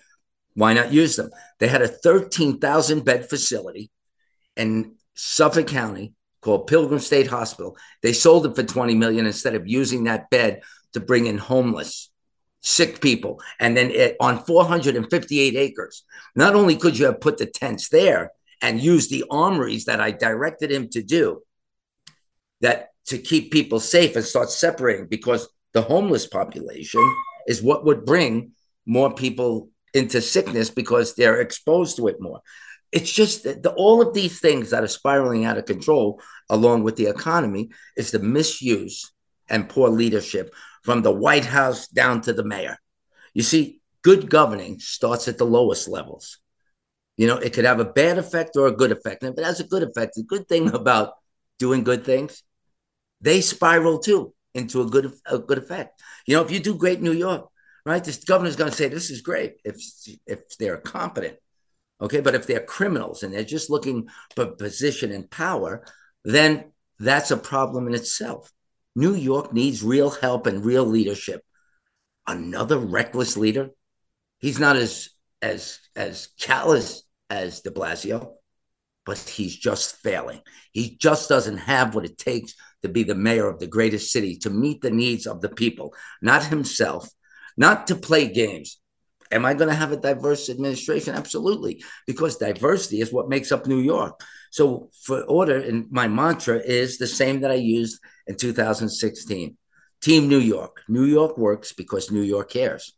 [0.55, 1.31] Why not use them?
[1.59, 3.89] They had a 13,000 bed facility
[4.55, 7.77] in Suffolk County called Pilgrim State Hospital.
[8.01, 10.61] They sold it for 20 million instead of using that bed
[10.93, 12.11] to bring in homeless,
[12.61, 13.41] sick people.
[13.59, 16.03] And then it, on 458 acres,
[16.35, 18.31] not only could you have put the tents there
[18.61, 21.41] and use the armories that I directed him to do,
[22.61, 27.01] that to keep people safe and start separating because the homeless population
[27.47, 28.51] is what would bring
[28.85, 32.41] more people into sickness because they're exposed to it more.
[32.91, 36.83] It's just that the, all of these things that are spiraling out of control, along
[36.83, 39.11] with the economy, is the misuse
[39.49, 42.77] and poor leadership from the White House down to the mayor.
[43.33, 46.37] You see, good governing starts at the lowest levels.
[47.17, 49.23] You know, it could have a bad effect or a good effect.
[49.23, 51.13] And if it has a good effect, the good thing about
[51.57, 52.43] doing good things,
[53.21, 56.01] they spiral too into a good a good effect.
[56.27, 57.47] You know, if you do great New York,
[57.85, 58.03] right?
[58.03, 59.77] This governor's going to say this is great if
[60.25, 61.37] if they're competent,
[62.01, 62.21] okay.
[62.21, 65.85] But if they're criminals and they're just looking for position and power,
[66.23, 68.51] then that's a problem in itself.
[68.95, 71.41] New York needs real help and real leadership.
[72.27, 73.71] Another reckless leader.
[74.39, 75.09] He's not as
[75.41, 78.33] as as callous as De Blasio,
[79.05, 80.41] but he's just failing.
[80.71, 84.37] He just doesn't have what it takes to be the mayor of the greatest city
[84.37, 87.09] to meet the needs of the people, not himself,
[87.57, 88.79] not to play games.
[89.31, 91.15] Am I going to have a diverse administration?
[91.15, 94.21] Absolutely, because diversity is what makes up New York.
[94.51, 99.57] So, for order, and my mantra is the same that I used in 2016
[100.03, 100.81] Team New York.
[100.87, 102.93] New York works because New York cares.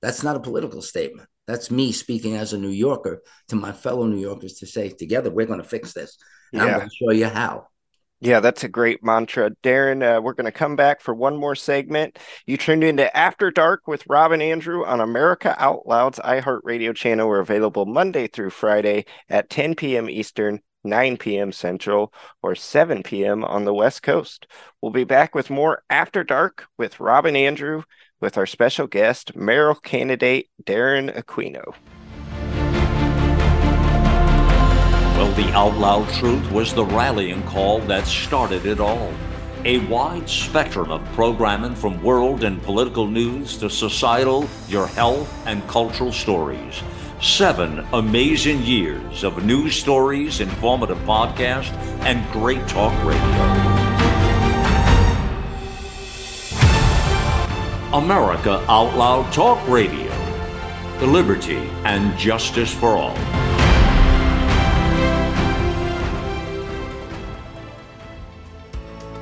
[0.00, 1.28] That's not a political statement.
[1.46, 5.30] That's me speaking as a New Yorker to my fellow New Yorkers to say, together,
[5.30, 6.16] we're going to fix this.
[6.52, 6.68] And yeah.
[6.68, 7.66] I'm going to show you how.
[8.20, 9.50] Yeah, that's a great mantra.
[9.62, 12.18] Darren, uh, we're going to come back for one more segment.
[12.46, 17.28] You tuned into After Dark with Rob and Andrew on America Out Loud's iHeartRadio channel.
[17.28, 20.08] We're available Monday through Friday at 10 p.m.
[20.08, 21.52] Eastern, 9 p.m.
[21.52, 22.10] Central,
[22.42, 23.44] or 7 p.m.
[23.44, 24.46] on the West Coast.
[24.80, 27.82] We'll be back with more After Dark with Rob and Andrew
[28.18, 31.74] with our special guest, mayoral candidate Darren Aquino.
[35.36, 39.12] The Out Loud Truth was the rallying call that started it all.
[39.66, 45.66] A wide spectrum of programming from world and political news to societal, your health, and
[45.68, 46.82] cultural stories.
[47.20, 51.76] Seven amazing years of news stories, informative podcasts,
[52.06, 53.20] and great talk radio.
[57.92, 60.10] America Out Loud Talk Radio.
[60.98, 63.45] The Liberty and justice for all.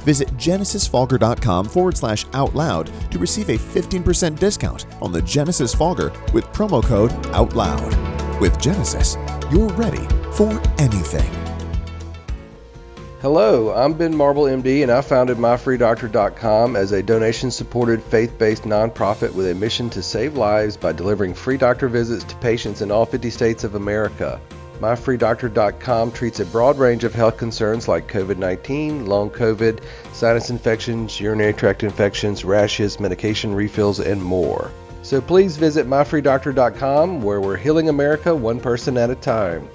[0.00, 6.12] Visit genesisfogger.com forward slash out loud to receive a 15% discount on the Genesis Fogger
[6.32, 8.40] with promo code OUTLOUD.
[8.40, 9.16] With Genesis,
[9.50, 11.30] you're ready for anything.
[13.20, 18.62] Hello, I'm Ben Marble, MD, and I founded MyFreeDoctor.com as a donation supported faith based
[18.62, 22.90] nonprofit with a mission to save lives by delivering free doctor visits to patients in
[22.90, 24.40] all 50 states of America.
[24.80, 31.20] MyFreeDoctor.com treats a broad range of health concerns like COVID 19, long COVID, sinus infections,
[31.20, 34.70] urinary tract infections, rashes, medication refills, and more.
[35.02, 39.68] So please visit MyFreeDoctor.com where we're healing America one person at a time.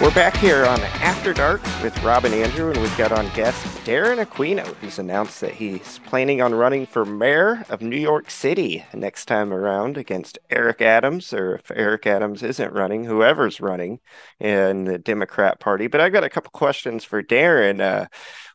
[0.00, 3.60] We're back here on After Dark with Rob and Andrew, and we've got on guest
[3.84, 8.84] Darren Aquino, who's announced that he's planning on running for mayor of New York City
[8.94, 13.98] next time around against Eric Adams, or if Eric Adams isn't running, whoever's running
[14.38, 15.88] in the Democrat Party.
[15.88, 17.80] But I've got a couple questions for Darren.
[17.80, 18.06] Uh,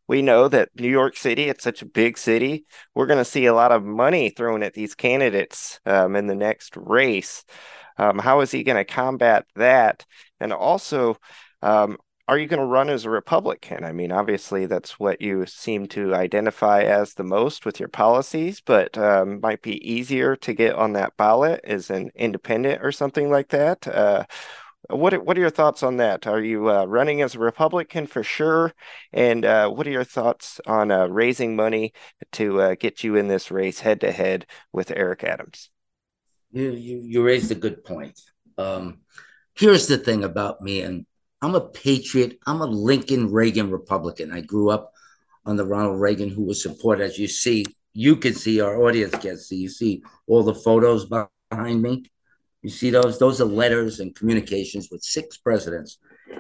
[0.08, 2.66] we know that New York City, it's such a big city.
[2.96, 6.36] We're going to see a lot of money thrown at these candidates um, in the
[6.36, 7.44] next race.
[7.98, 10.06] Um, how is he going to combat that?
[10.44, 11.18] And also,
[11.62, 13.86] um, are you going to run as a Republican?
[13.86, 18.62] I mean, obviously, that's what you seem to identify as the most with your policies,
[18.62, 23.30] but um, might be easier to get on that ballot as an independent or something
[23.30, 23.88] like that.
[23.88, 24.26] Uh,
[24.89, 26.28] what what are your thoughts on that?
[26.28, 28.74] Are you uh, running as a Republican for sure?
[29.14, 31.94] And uh, what are your thoughts on uh, raising money
[32.34, 35.70] to uh, get you in this race head to head with Eric Adams?
[36.52, 38.20] You, you, you raised a good point.
[38.58, 39.00] Um,
[39.56, 41.06] here's the thing about me, and
[41.41, 42.39] I'm a patriot.
[42.45, 44.32] I'm a Lincoln Reagan Republican.
[44.32, 44.93] I grew up
[45.45, 47.04] on the Ronald Reagan who was supported.
[47.04, 49.58] As you see, you can see, our audience can see.
[49.58, 52.06] You see all the photos behind me.
[52.62, 53.20] You see those?
[53.20, 55.97] Those are letters and communications with six presidents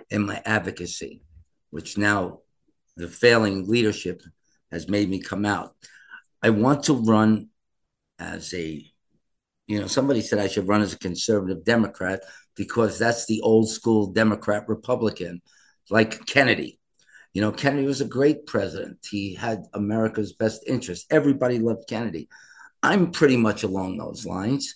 [0.09, 1.21] in my advocacy,
[1.69, 2.39] which now
[2.95, 4.21] the failing leadership
[4.71, 5.75] has made me come out.
[6.41, 7.49] I want to run
[8.19, 8.85] as a
[9.67, 12.21] you know, somebody said I should run as a conservative Democrat
[12.55, 15.41] because that's the old school Democrat Republican,
[15.89, 16.79] like Kennedy.
[17.33, 18.99] You know, Kennedy was a great president.
[19.09, 21.07] He had America's best interest.
[21.09, 22.29] Everybody loved Kennedy.
[22.83, 24.75] I'm pretty much along those lines.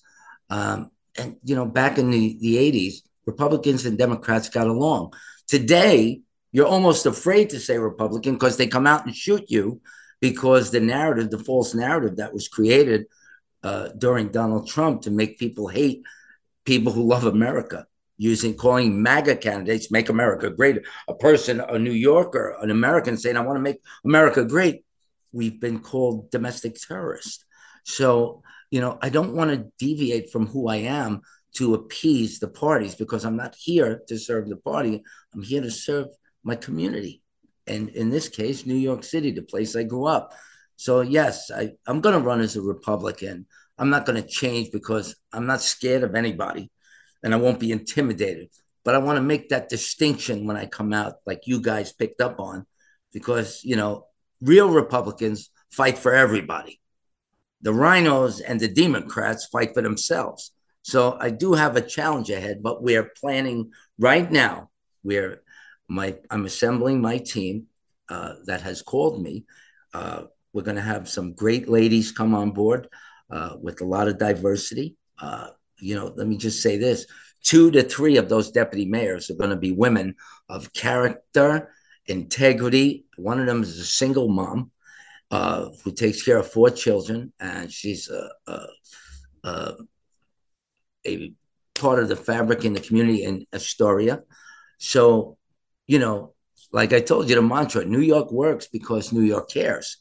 [0.49, 5.13] Um, and, you know, back in the, the 80s, Republicans and Democrats got along.
[5.47, 6.21] Today,
[6.51, 9.81] you're almost afraid to say Republican because they come out and shoot you
[10.19, 13.05] because the narrative, the false narrative that was created
[13.63, 16.01] uh, during Donald Trump to make people hate
[16.67, 17.87] people who love America,
[18.17, 23.37] using calling MAGA candidates "Make America Great." A person, a New Yorker, an American saying,
[23.37, 24.85] "I want to make America great."
[25.33, 27.43] We've been called domestic terrorists.
[27.85, 31.21] So you know, I don't want to deviate from who I am
[31.55, 35.03] to appease the parties because I'm not here to serve the party.
[35.33, 36.07] I'm here to serve
[36.43, 37.21] my community.
[37.65, 40.33] And in this case, New York City, the place I grew up.
[40.75, 43.47] So yes, I, I'm going to run as a Republican.
[43.77, 46.71] I'm not going to change because I'm not scared of anybody,
[47.23, 48.49] and I won't be intimidated.
[48.83, 52.21] But I want to make that distinction when I come out, like you guys picked
[52.21, 52.65] up on,
[53.13, 54.07] because you know,
[54.41, 56.79] real Republicans fight for everybody.
[57.61, 60.51] The RINOs and the Democrats fight for themselves.
[60.83, 64.69] So I do have a challenge ahead, but we're planning right now.
[65.03, 65.41] We're
[65.89, 67.67] my I'm assembling my team
[68.09, 69.45] uh, that has called me.
[69.93, 70.23] Uh,
[70.53, 72.87] we're going to have some great ladies come on board
[73.29, 74.95] uh, with a lot of diversity.
[75.19, 75.49] Uh,
[75.79, 77.05] you know, let me just say this
[77.43, 80.15] two to three of those deputy mayors are going to be women
[80.49, 81.71] of character,
[82.05, 83.05] integrity.
[83.17, 84.71] One of them is a single mom
[85.31, 88.67] uh, who takes care of four children, and she's a, a,
[89.43, 89.73] a,
[91.05, 91.33] a
[91.75, 94.23] part of the fabric in the community in Astoria.
[94.77, 95.37] So,
[95.85, 96.33] you know,
[96.71, 99.97] like I told you, the mantra New York works because New York cares.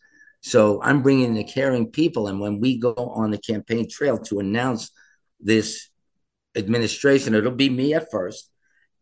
[0.46, 2.28] So I'm bringing the caring people.
[2.28, 4.92] And when we go on the campaign trail to announce
[5.40, 5.88] this
[6.54, 8.48] administration, it'll be me at first.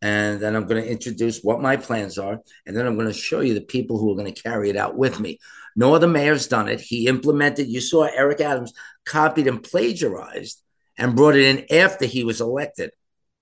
[0.00, 2.40] And then I'm going to introduce what my plans are.
[2.64, 4.76] And then I'm going to show you the people who are going to carry it
[4.78, 5.38] out with me.
[5.76, 6.80] No other mayor's done it.
[6.80, 8.72] He implemented, you saw Eric Adams
[9.04, 10.62] copied and plagiarized
[10.96, 12.90] and brought it in after he was elected.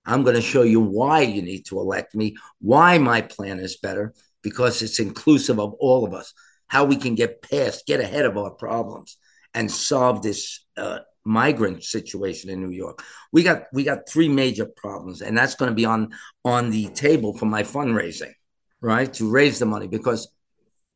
[0.04, 3.76] I'm going to show you why you need to elect me, why my plan is
[3.76, 6.34] better, because it's inclusive of all of us,
[6.72, 9.18] how we can get past, get ahead of our problems,
[9.52, 13.04] and solve this uh, migrant situation in New York.
[13.30, 16.14] We got we got three major problems, and that's going to be on
[16.46, 18.32] on the table for my fundraising,
[18.80, 19.12] right?
[19.12, 20.32] To raise the money because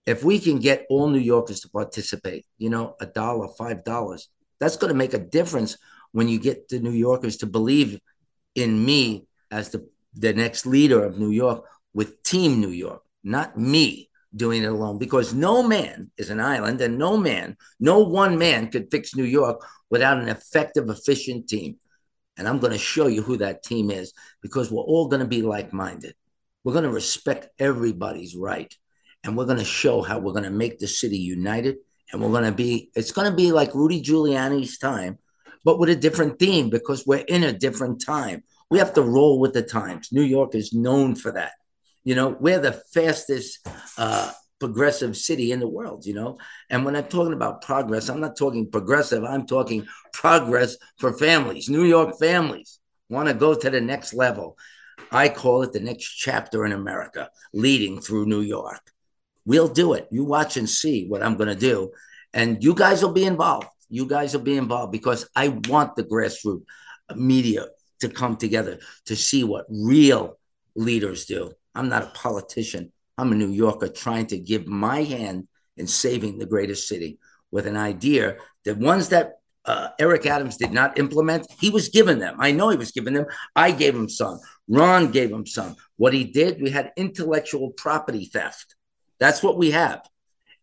[0.07, 4.31] if we can get all New Yorkers to participate, you know, a dollar, five dollars,
[4.59, 5.77] that's going to make a difference
[6.13, 8.01] when you get the New Yorkers to believe
[8.55, 13.59] in me as the the next leader of New York with Team New York, not
[13.59, 14.99] me doing it alone.
[14.99, 19.25] Because no man is an island, and no man, no one man could fix New
[19.25, 21.77] York without an effective, efficient team.
[22.39, 24.13] And I'm going to show you who that team is
[24.43, 26.15] because we're all going to be like minded.
[26.65, 28.75] We're going to respect everybody's right
[29.27, 31.77] and we're going to show how we're going to make the city united
[32.13, 35.19] and we're going to be it's going to be like rudy giuliani's time
[35.65, 39.41] but with a different theme because we're in a different time we have to roll
[39.41, 41.53] with the times new york is known for that
[42.07, 43.67] you know we're the fastest
[43.99, 46.39] uh, progressive city in the world you know
[46.71, 51.69] and when i'm talking about progress i'm not talking progressive i'm talking progress for families
[51.69, 52.79] new york families
[53.11, 54.57] want to go to the next level
[55.13, 58.81] i call it the next chapter in america leading through new york
[59.47, 60.09] We'll do it.
[60.11, 61.93] You watch and see what I'm going to do.
[62.35, 63.69] And you guys will be involved.
[63.89, 66.65] You guys will be involved because I want the grassroots
[67.15, 67.67] media
[68.01, 70.37] to come together to see what real
[70.75, 71.53] leaders do.
[71.77, 72.93] I'm not a politician.
[73.19, 77.19] I'm a New Yorker trying to give my hand in saving the greatest city
[77.51, 82.19] with an idea that ones that uh, Eric Adams did not implement, he was given
[82.19, 82.37] them.
[82.39, 83.27] I know he was given them.
[83.55, 84.39] I gave him some.
[84.69, 85.77] Ron gave him some.
[85.97, 88.77] What he did, we had intellectual property theft.
[89.19, 90.03] That's what we have.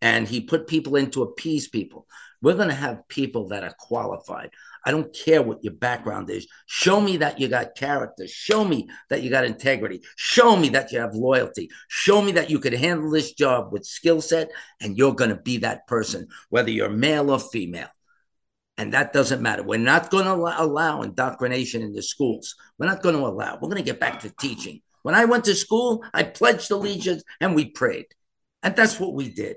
[0.00, 2.06] And he put people in to appease people.
[2.40, 4.50] We're going to have people that are qualified.
[4.84, 6.46] I don't care what your background is.
[6.66, 8.26] Show me that you got character.
[8.28, 10.02] Show me that you got integrity.
[10.16, 11.70] Show me that you have loyalty.
[11.88, 15.36] Show me that you can handle this job with skill set and you're going to
[15.36, 17.88] be that person, whether you're male or female.
[18.76, 19.62] And that doesn't matter.
[19.62, 22.56] We're not going to allow indoctrination in the schools.
[22.78, 23.54] We're not going to allow.
[23.54, 24.82] We're going to get back to teaching.
[25.02, 28.06] When I went to school, I pledged allegiance and we prayed.
[28.62, 29.56] And that's what we did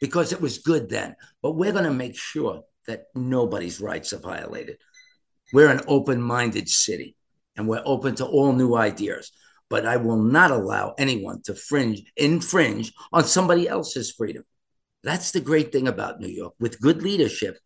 [0.00, 1.16] because it was good then.
[1.42, 4.78] But we're going to make sure that nobody's rights are violated.
[5.52, 7.14] We're an open minded city
[7.56, 9.30] and we're open to all new ideas.
[9.70, 14.44] But I will not allow anyone to fringe, infringe on somebody else's freedom.
[15.04, 16.54] That's the great thing about New York.
[16.58, 17.58] With good leadership,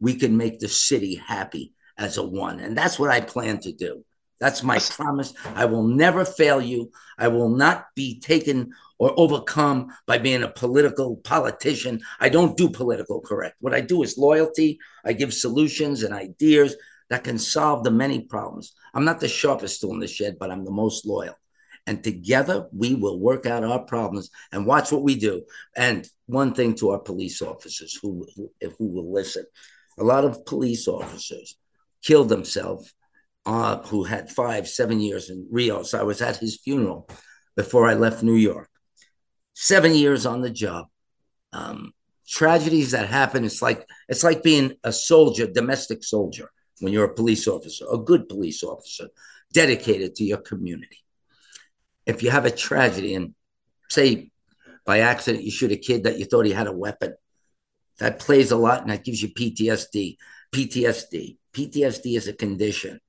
[0.00, 2.60] we can make the city happy as a one.
[2.60, 4.04] And that's what I plan to do.
[4.40, 5.34] That's my promise.
[5.54, 6.90] I will never fail you.
[7.18, 12.00] I will not be taken or overcome by being a political politician.
[12.20, 13.56] I don't do political correct.
[13.60, 14.78] What I do is loyalty.
[15.04, 16.76] I give solutions and ideas
[17.10, 18.74] that can solve the many problems.
[18.94, 21.34] I'm not the sharpest tool in the shed, but I'm the most loyal.
[21.86, 25.44] And together we will work out our problems and watch what we do.
[25.76, 29.44] And one thing to our police officers who, who, who will listen
[29.98, 31.56] a lot of police officers
[32.02, 32.92] killed themselves
[33.46, 35.82] uh, who had five, seven years in Rio.
[35.82, 37.08] So I was at his funeral
[37.56, 38.68] before I left New York.
[39.54, 40.88] Seven years on the job.
[41.52, 41.92] Um,
[42.28, 43.44] tragedies that happen.
[43.44, 46.50] It's like it's like being a soldier, domestic soldier,
[46.80, 49.08] when you're a police officer, a good police officer,
[49.52, 50.98] dedicated to your community.
[52.06, 53.34] If you have a tragedy and
[53.88, 54.30] say
[54.84, 57.14] by accident you shoot a kid that you thought he had a weapon,
[57.98, 60.16] that plays a lot and that gives you PTSD.
[60.54, 61.36] PTSD.
[61.52, 63.00] PTSD is a condition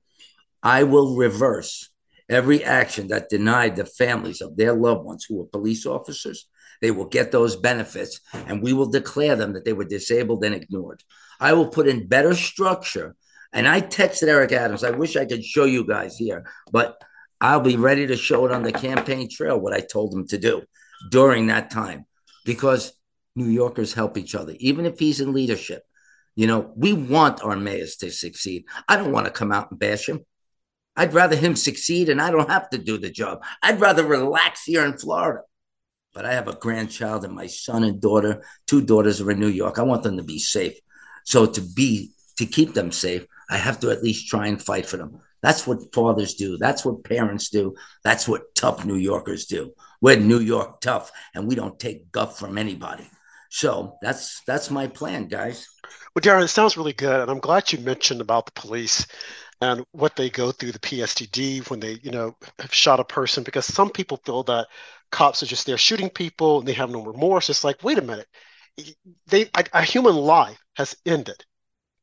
[0.62, 1.90] I will reverse
[2.28, 6.48] every action that denied the families of their loved ones who were police officers.
[6.80, 10.54] They will get those benefits and we will declare them that they were disabled and
[10.54, 11.02] ignored.
[11.40, 13.14] I will put in better structure.
[13.52, 14.84] And I texted Eric Adams.
[14.84, 17.00] I wish I could show you guys here, but
[17.40, 20.38] I'll be ready to show it on the campaign trail what I told him to
[20.38, 20.62] do
[21.10, 22.06] during that time
[22.44, 22.92] because
[23.34, 25.82] New Yorkers help each other, even if he's in leadership.
[26.34, 28.64] You know, we want our mayors to succeed.
[28.88, 30.24] I don't want to come out and bash him.
[30.96, 33.42] I'd rather him succeed and I don't have to do the job.
[33.62, 35.42] I'd rather relax here in Florida.
[36.14, 39.48] But I have a grandchild and my son and daughter, two daughters are in New
[39.48, 39.78] York.
[39.78, 40.78] I want them to be safe.
[41.24, 44.86] So to be to keep them safe, I have to at least try and fight
[44.86, 45.20] for them.
[45.42, 46.56] That's what fathers do.
[46.56, 47.74] That's what parents do.
[48.02, 49.72] That's what tough New Yorkers do.
[50.00, 53.08] We're New York tough and we don't take guff from anybody.
[53.50, 55.66] So that's that's my plan, guys.
[56.14, 59.06] Well, Darren, it sounds really good, and I'm glad you mentioned about the police
[59.60, 63.42] and what they go through the PSTD when they, you know, have shot a person.
[63.44, 64.68] Because some people feel that
[65.10, 67.50] cops are just there shooting people and they have no remorse.
[67.50, 68.28] It's like, wait a minute,
[69.26, 71.44] they a, a human life has ended.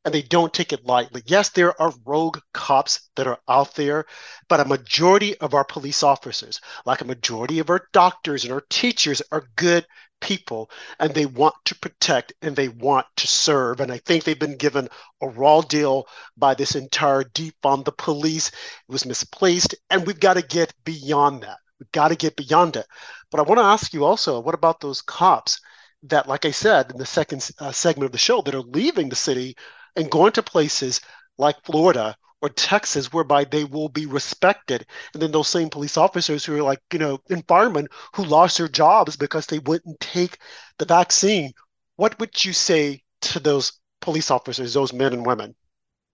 [0.05, 1.21] And they don't take it lightly.
[1.25, 4.05] Yes, there are rogue cops that are out there,
[4.49, 8.63] but a majority of our police officers, like a majority of our doctors and our
[8.69, 9.85] teachers, are good
[10.23, 13.81] people and they want to protect and they want to serve.
[13.81, 14.87] And I think they've been given
[15.21, 16.05] a raw deal
[16.37, 18.47] by this entire defund the police.
[18.47, 18.53] It
[18.87, 21.57] was misplaced, and we've got to get beyond that.
[21.79, 22.85] We've got to get beyond it.
[23.31, 25.59] But I want to ask you also what about those cops
[26.03, 29.09] that, like I said in the second uh, segment of the show, that are leaving
[29.09, 29.55] the city
[29.95, 31.01] and going to places
[31.37, 34.85] like Florida or Texas, whereby they will be respected.
[35.13, 38.67] And then those same police officers who are like, you know, firemen who lost their
[38.67, 40.37] jobs because they wouldn't take
[40.77, 41.53] the vaccine.
[41.95, 45.55] What would you say to those police officers, those men and women?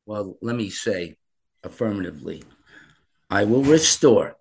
[0.06, 1.16] Well, let me say
[1.64, 2.44] affirmatively,
[3.30, 4.38] I will restore.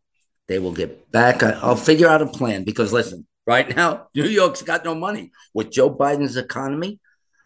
[0.46, 1.42] They will get back.
[1.42, 5.30] I'll figure out a plan because listen, right now, New York's got no money.
[5.54, 7.00] With Joe Biden's economy,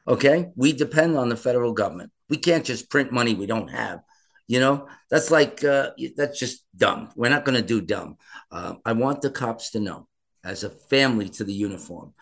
[0.07, 0.51] Okay.
[0.57, 2.11] We depend on the federal government.
[2.29, 4.01] We can't just print money we don't have.
[4.49, 7.11] You know, that's like, uh, that's just dumb.
[7.15, 8.19] We're not going to do dumb.
[8.51, 10.09] Uh, I want the cops to know,
[10.45, 12.13] as a family to the uniform,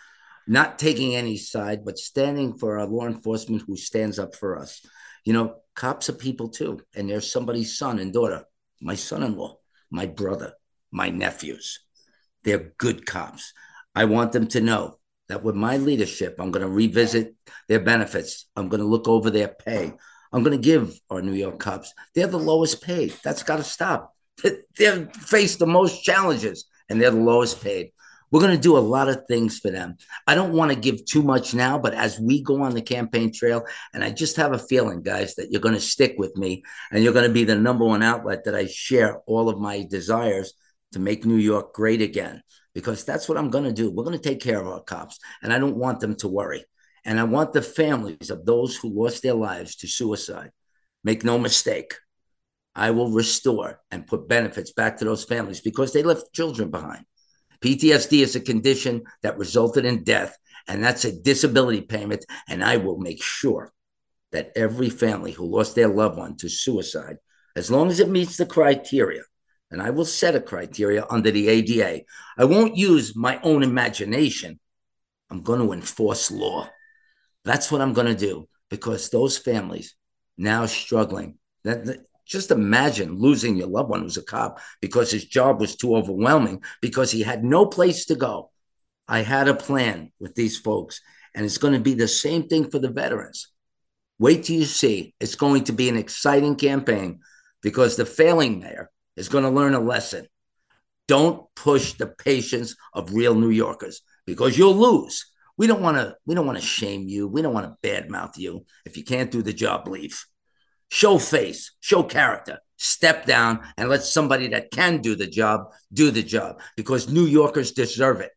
[0.46, 4.84] not taking any side, but standing for our law enforcement who stands up for us.
[5.24, 6.82] You know, cops are people too.
[6.94, 8.44] And they're somebody's son and daughter,
[8.80, 9.56] my son in law,
[9.90, 10.52] my brother,
[10.92, 11.80] my nephews.
[12.44, 13.52] They're good cops.
[13.94, 14.99] I want them to know
[15.30, 17.34] that with my leadership, I'm going to revisit
[17.68, 18.46] their benefits.
[18.56, 19.92] I'm going to look over their pay.
[20.32, 23.14] I'm going to give our New York cops, they're the lowest paid.
[23.24, 24.14] That's got to stop.
[24.78, 27.90] They face the most challenges and they're the lowest paid.
[28.30, 29.96] We're going to do a lot of things for them.
[30.24, 33.32] I don't want to give too much now, but as we go on the campaign
[33.32, 36.62] trail, and I just have a feeling, guys, that you're going to stick with me
[36.92, 39.84] and you're going to be the number one outlet that I share all of my
[39.90, 40.54] desires
[40.92, 42.42] to make New York great again
[42.74, 43.90] because that's what I'm going to do.
[43.90, 46.64] We're going to take care of our cops, and I don't want them to worry.
[47.04, 50.50] And I want the families of those who lost their lives to suicide.
[51.02, 51.94] Make no mistake,
[52.74, 57.04] I will restore and put benefits back to those families because they left children behind.
[57.62, 62.24] PTSD is a condition that resulted in death, and that's a disability payment.
[62.48, 63.72] And I will make sure
[64.32, 67.16] that every family who lost their loved one to suicide,
[67.56, 69.22] as long as it meets the criteria,
[69.70, 72.02] and I will set a criteria under the ADA.
[72.36, 74.58] I won't use my own imagination.
[75.30, 76.68] I'm going to enforce law.
[77.44, 79.94] That's what I'm going to do because those families
[80.36, 81.38] now struggling.
[81.64, 85.76] That, that, just imagine losing your loved one who's a cop because his job was
[85.76, 88.50] too overwhelming because he had no place to go.
[89.08, 91.00] I had a plan with these folks,
[91.34, 93.48] and it's going to be the same thing for the veterans.
[94.20, 95.14] Wait till you see.
[95.18, 97.20] It's going to be an exciting campaign
[97.62, 98.90] because the failing mayor
[99.20, 100.26] is going to learn a lesson.
[101.06, 105.26] Don't push the patience of real New Yorkers because you'll lose.
[105.58, 106.16] We don't want to.
[106.24, 107.28] We don't want to shame you.
[107.28, 108.64] We don't want to badmouth you.
[108.86, 110.24] If you can't do the job, leave.
[110.88, 111.72] Show face.
[111.80, 112.60] Show character.
[112.78, 117.26] Step down and let somebody that can do the job do the job because New
[117.26, 118.30] Yorkers deserve it.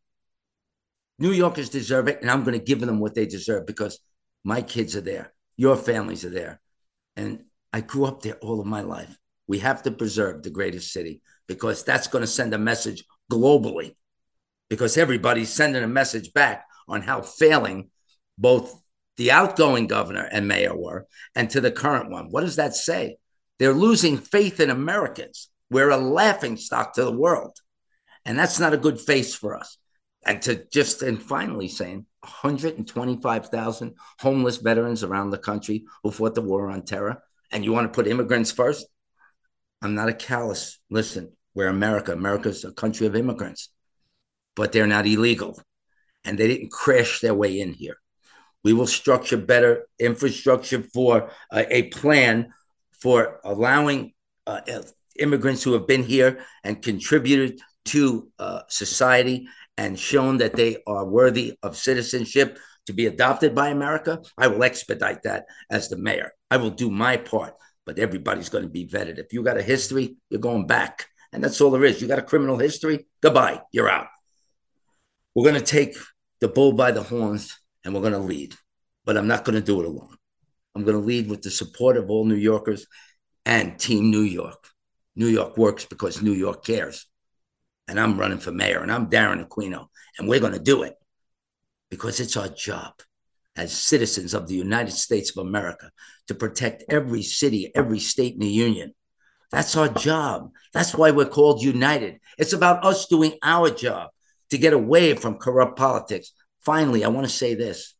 [1.17, 3.99] New Yorkers deserve it, and I'm going to give them what they deserve because
[4.43, 6.59] my kids are there, your families are there,
[7.15, 9.17] and I grew up there all of my life.
[9.47, 13.95] We have to preserve the greatest city because that's going to send a message globally
[14.69, 17.89] because everybody's sending a message back on how failing
[18.37, 18.81] both
[19.17, 22.31] the outgoing governor and mayor were and to the current one.
[22.31, 23.17] What does that say?
[23.59, 25.49] They're losing faith in Americans.
[25.69, 27.57] We're a laughing stock to the world.
[28.25, 29.77] And that's not a good face for us.
[30.25, 36.41] And to just, and finally saying 125,000 homeless veterans around the country who fought the
[36.41, 37.21] war on terror.
[37.51, 38.87] And you want to put immigrants first?
[39.83, 40.79] I'm not a callous.
[40.89, 42.13] Listen, we're America.
[42.13, 43.69] America's a country of immigrants,
[44.55, 45.61] but they're not illegal
[46.23, 47.97] and they didn't crash their way in here.
[48.63, 52.53] We will structure better infrastructure for uh, a plan
[53.01, 54.13] for allowing
[54.47, 54.61] uh,
[55.19, 61.05] immigrants who have been here and contributed to uh, society and shown that they are
[61.05, 64.21] worthy of citizenship to be adopted by America.
[64.37, 66.31] I will expedite that as the mayor.
[66.49, 67.55] I will do my part
[67.85, 69.19] but everybody's going to be vetted.
[69.19, 71.07] If you got a history, you're going back.
[71.31, 72.01] And that's all there is.
[72.01, 74.07] You got a criminal history, goodbye, you're out.
[75.35, 75.95] We're going to take
[76.39, 78.55] the bull by the horns and we're going to lead,
[79.03, 80.15] but I'm not going to do it alone.
[80.75, 82.85] I'm going to lead with the support of all New Yorkers
[83.45, 84.67] and Team New York.
[85.15, 87.07] New York works because New York cares.
[87.87, 90.95] And I'm running for mayor and I'm Darren Aquino, and we're going to do it
[91.89, 92.93] because it's our job
[93.55, 95.91] as citizens of the United States of America
[96.27, 98.93] to protect every city, every state in the union.
[99.51, 100.51] That's our job.
[100.73, 102.19] That's why we're called United.
[102.39, 104.09] It's about us doing our job
[104.49, 106.31] to get away from corrupt politics.
[106.59, 107.93] Finally, I want to say this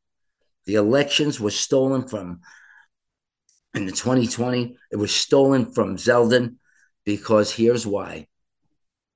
[0.66, 2.42] the elections were stolen from
[3.76, 6.56] In the 2020, it was stolen from Zeldin
[7.06, 8.28] because here's why.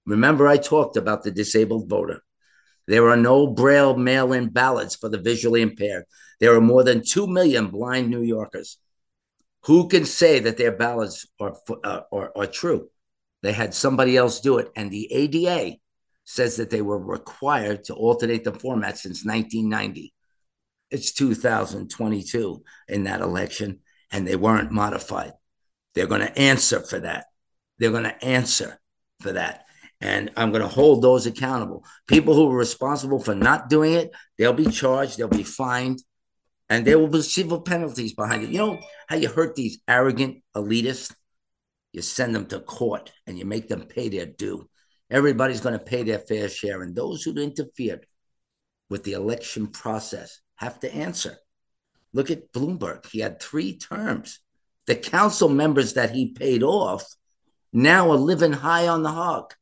[0.06, 2.22] Remember, I talked about the disabled voter.
[2.88, 6.06] There are no braille mail in ballots for the visually impaired.
[6.40, 8.78] There are more than 2 million blind New Yorkers.
[9.66, 12.90] Who can say that their ballots are, uh, are, are true?
[13.42, 14.70] They had somebody else do it.
[14.76, 15.78] And the ADA
[16.24, 20.14] says that they were required to alternate the format since 1990.
[20.90, 23.80] It's 2022 in that election,
[24.12, 25.34] and they weren't modified.
[25.96, 27.26] They're going to answer for that.
[27.78, 28.80] They're going to answer
[29.22, 29.66] for that.
[30.00, 31.84] And I'm going to hold those accountable.
[32.08, 36.02] People who are responsible for not doing it, they'll be charged, they'll be fined,
[36.70, 38.50] and there will be civil penalties behind it.
[38.50, 41.14] You know how you hurt these arrogant elitists?
[41.94, 44.70] You send them to court and you make them pay their due.
[45.10, 46.82] Everybody's going to pay their fair share.
[46.82, 48.06] And those who interfered
[48.90, 51.38] with the election process have to answer.
[52.14, 53.06] Look at Bloomberg.
[53.10, 54.40] He had three terms.
[54.86, 57.06] The council members that he paid off
[57.72, 59.54] now are living high on the hog.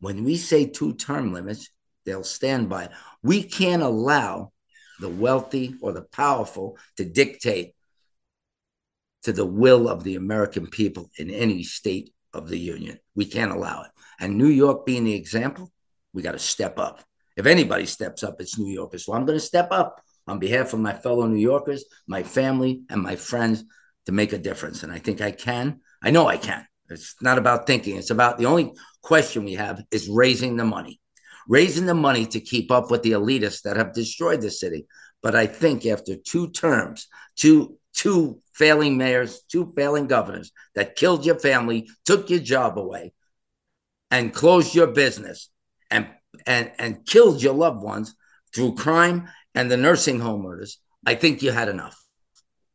[0.00, 1.70] When we say two term limits,
[2.04, 2.90] they'll stand by it.
[3.22, 4.52] We can't allow
[5.00, 7.74] the wealthy or the powerful to dictate
[9.24, 12.98] to the will of the American people in any state of the union.
[13.14, 13.90] We can't allow it.
[14.20, 15.72] And New York being the example,
[16.12, 17.02] we got to step up.
[17.36, 19.06] If anybody steps up, it's New Yorkers.
[19.06, 22.82] So I'm going to step up on behalf of my fellow New Yorkers, my family,
[22.90, 23.64] and my friends
[24.06, 24.82] to make a difference.
[24.82, 25.80] And I think I can.
[26.02, 26.66] I know I can.
[26.90, 27.96] It's not about thinking.
[27.96, 28.72] It's about the only
[29.02, 31.00] question we have is raising the money,
[31.48, 34.86] raising the money to keep up with the elitists that have destroyed the city.
[35.22, 41.24] But I think after two terms, two two failing mayors, two failing governors that killed
[41.24, 43.12] your family, took your job away,
[44.10, 45.50] and closed your business,
[45.90, 46.08] and
[46.46, 48.14] and and killed your loved ones
[48.54, 52.00] through crime and the nursing home murders, I think you had enough.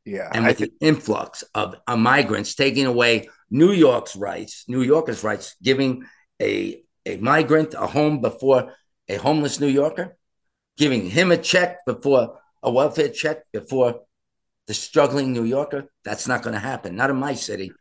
[0.06, 0.30] Yeah.
[0.34, 5.24] And with th- the influx of uh, migrants taking away New York's rights, New Yorkers'
[5.24, 6.06] rights, giving
[6.42, 8.74] a, a migrant a home before
[9.07, 10.18] a homeless New Yorker,
[10.78, 14.01] giving him a check before a welfare check before
[14.68, 16.95] the struggling New Yorker, that's not going to happen.
[16.95, 17.72] Not in my city.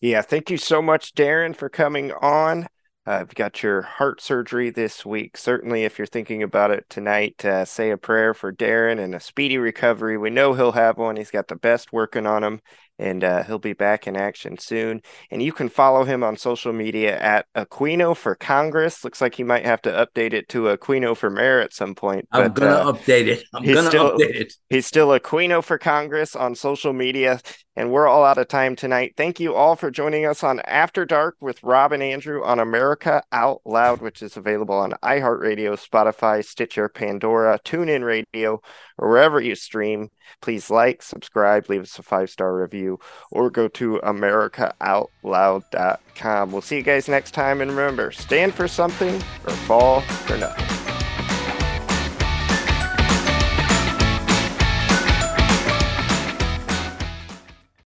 [0.00, 0.22] Yeah.
[0.22, 2.66] Thank you so much, Darren, for coming on.
[3.04, 5.36] I've got your heart surgery this week.
[5.36, 9.20] Certainly, if you're thinking about it tonight, uh, say a prayer for Darren and a
[9.20, 10.16] speedy recovery.
[10.16, 11.16] We know he'll have one.
[11.16, 12.60] He's got the best working on him
[13.02, 15.02] and uh, he'll be back in action soon.
[15.30, 19.02] And you can follow him on social media at Aquino for Congress.
[19.02, 22.28] Looks like he might have to update it to Aquino for mayor at some point.
[22.30, 23.44] I'm gonna uh, update it.
[23.52, 24.54] I'm gonna still, update it.
[24.70, 27.40] He's still Aquino for Congress on social media.
[27.74, 29.14] And we're all out of time tonight.
[29.16, 33.22] Thank you all for joining us on After Dark with Rob and Andrew on America
[33.32, 38.60] Out Loud, which is available on iHeartRadio, Spotify, Stitcher, Pandora, TuneIn Radio,
[38.98, 40.10] or wherever you stream.
[40.42, 42.98] Please like, subscribe, leave us a five star review,
[43.30, 46.52] or go to AmericaOutloud.com.
[46.52, 47.62] We'll see you guys next time.
[47.62, 49.14] And remember, stand for something
[49.46, 50.81] or fall for nothing.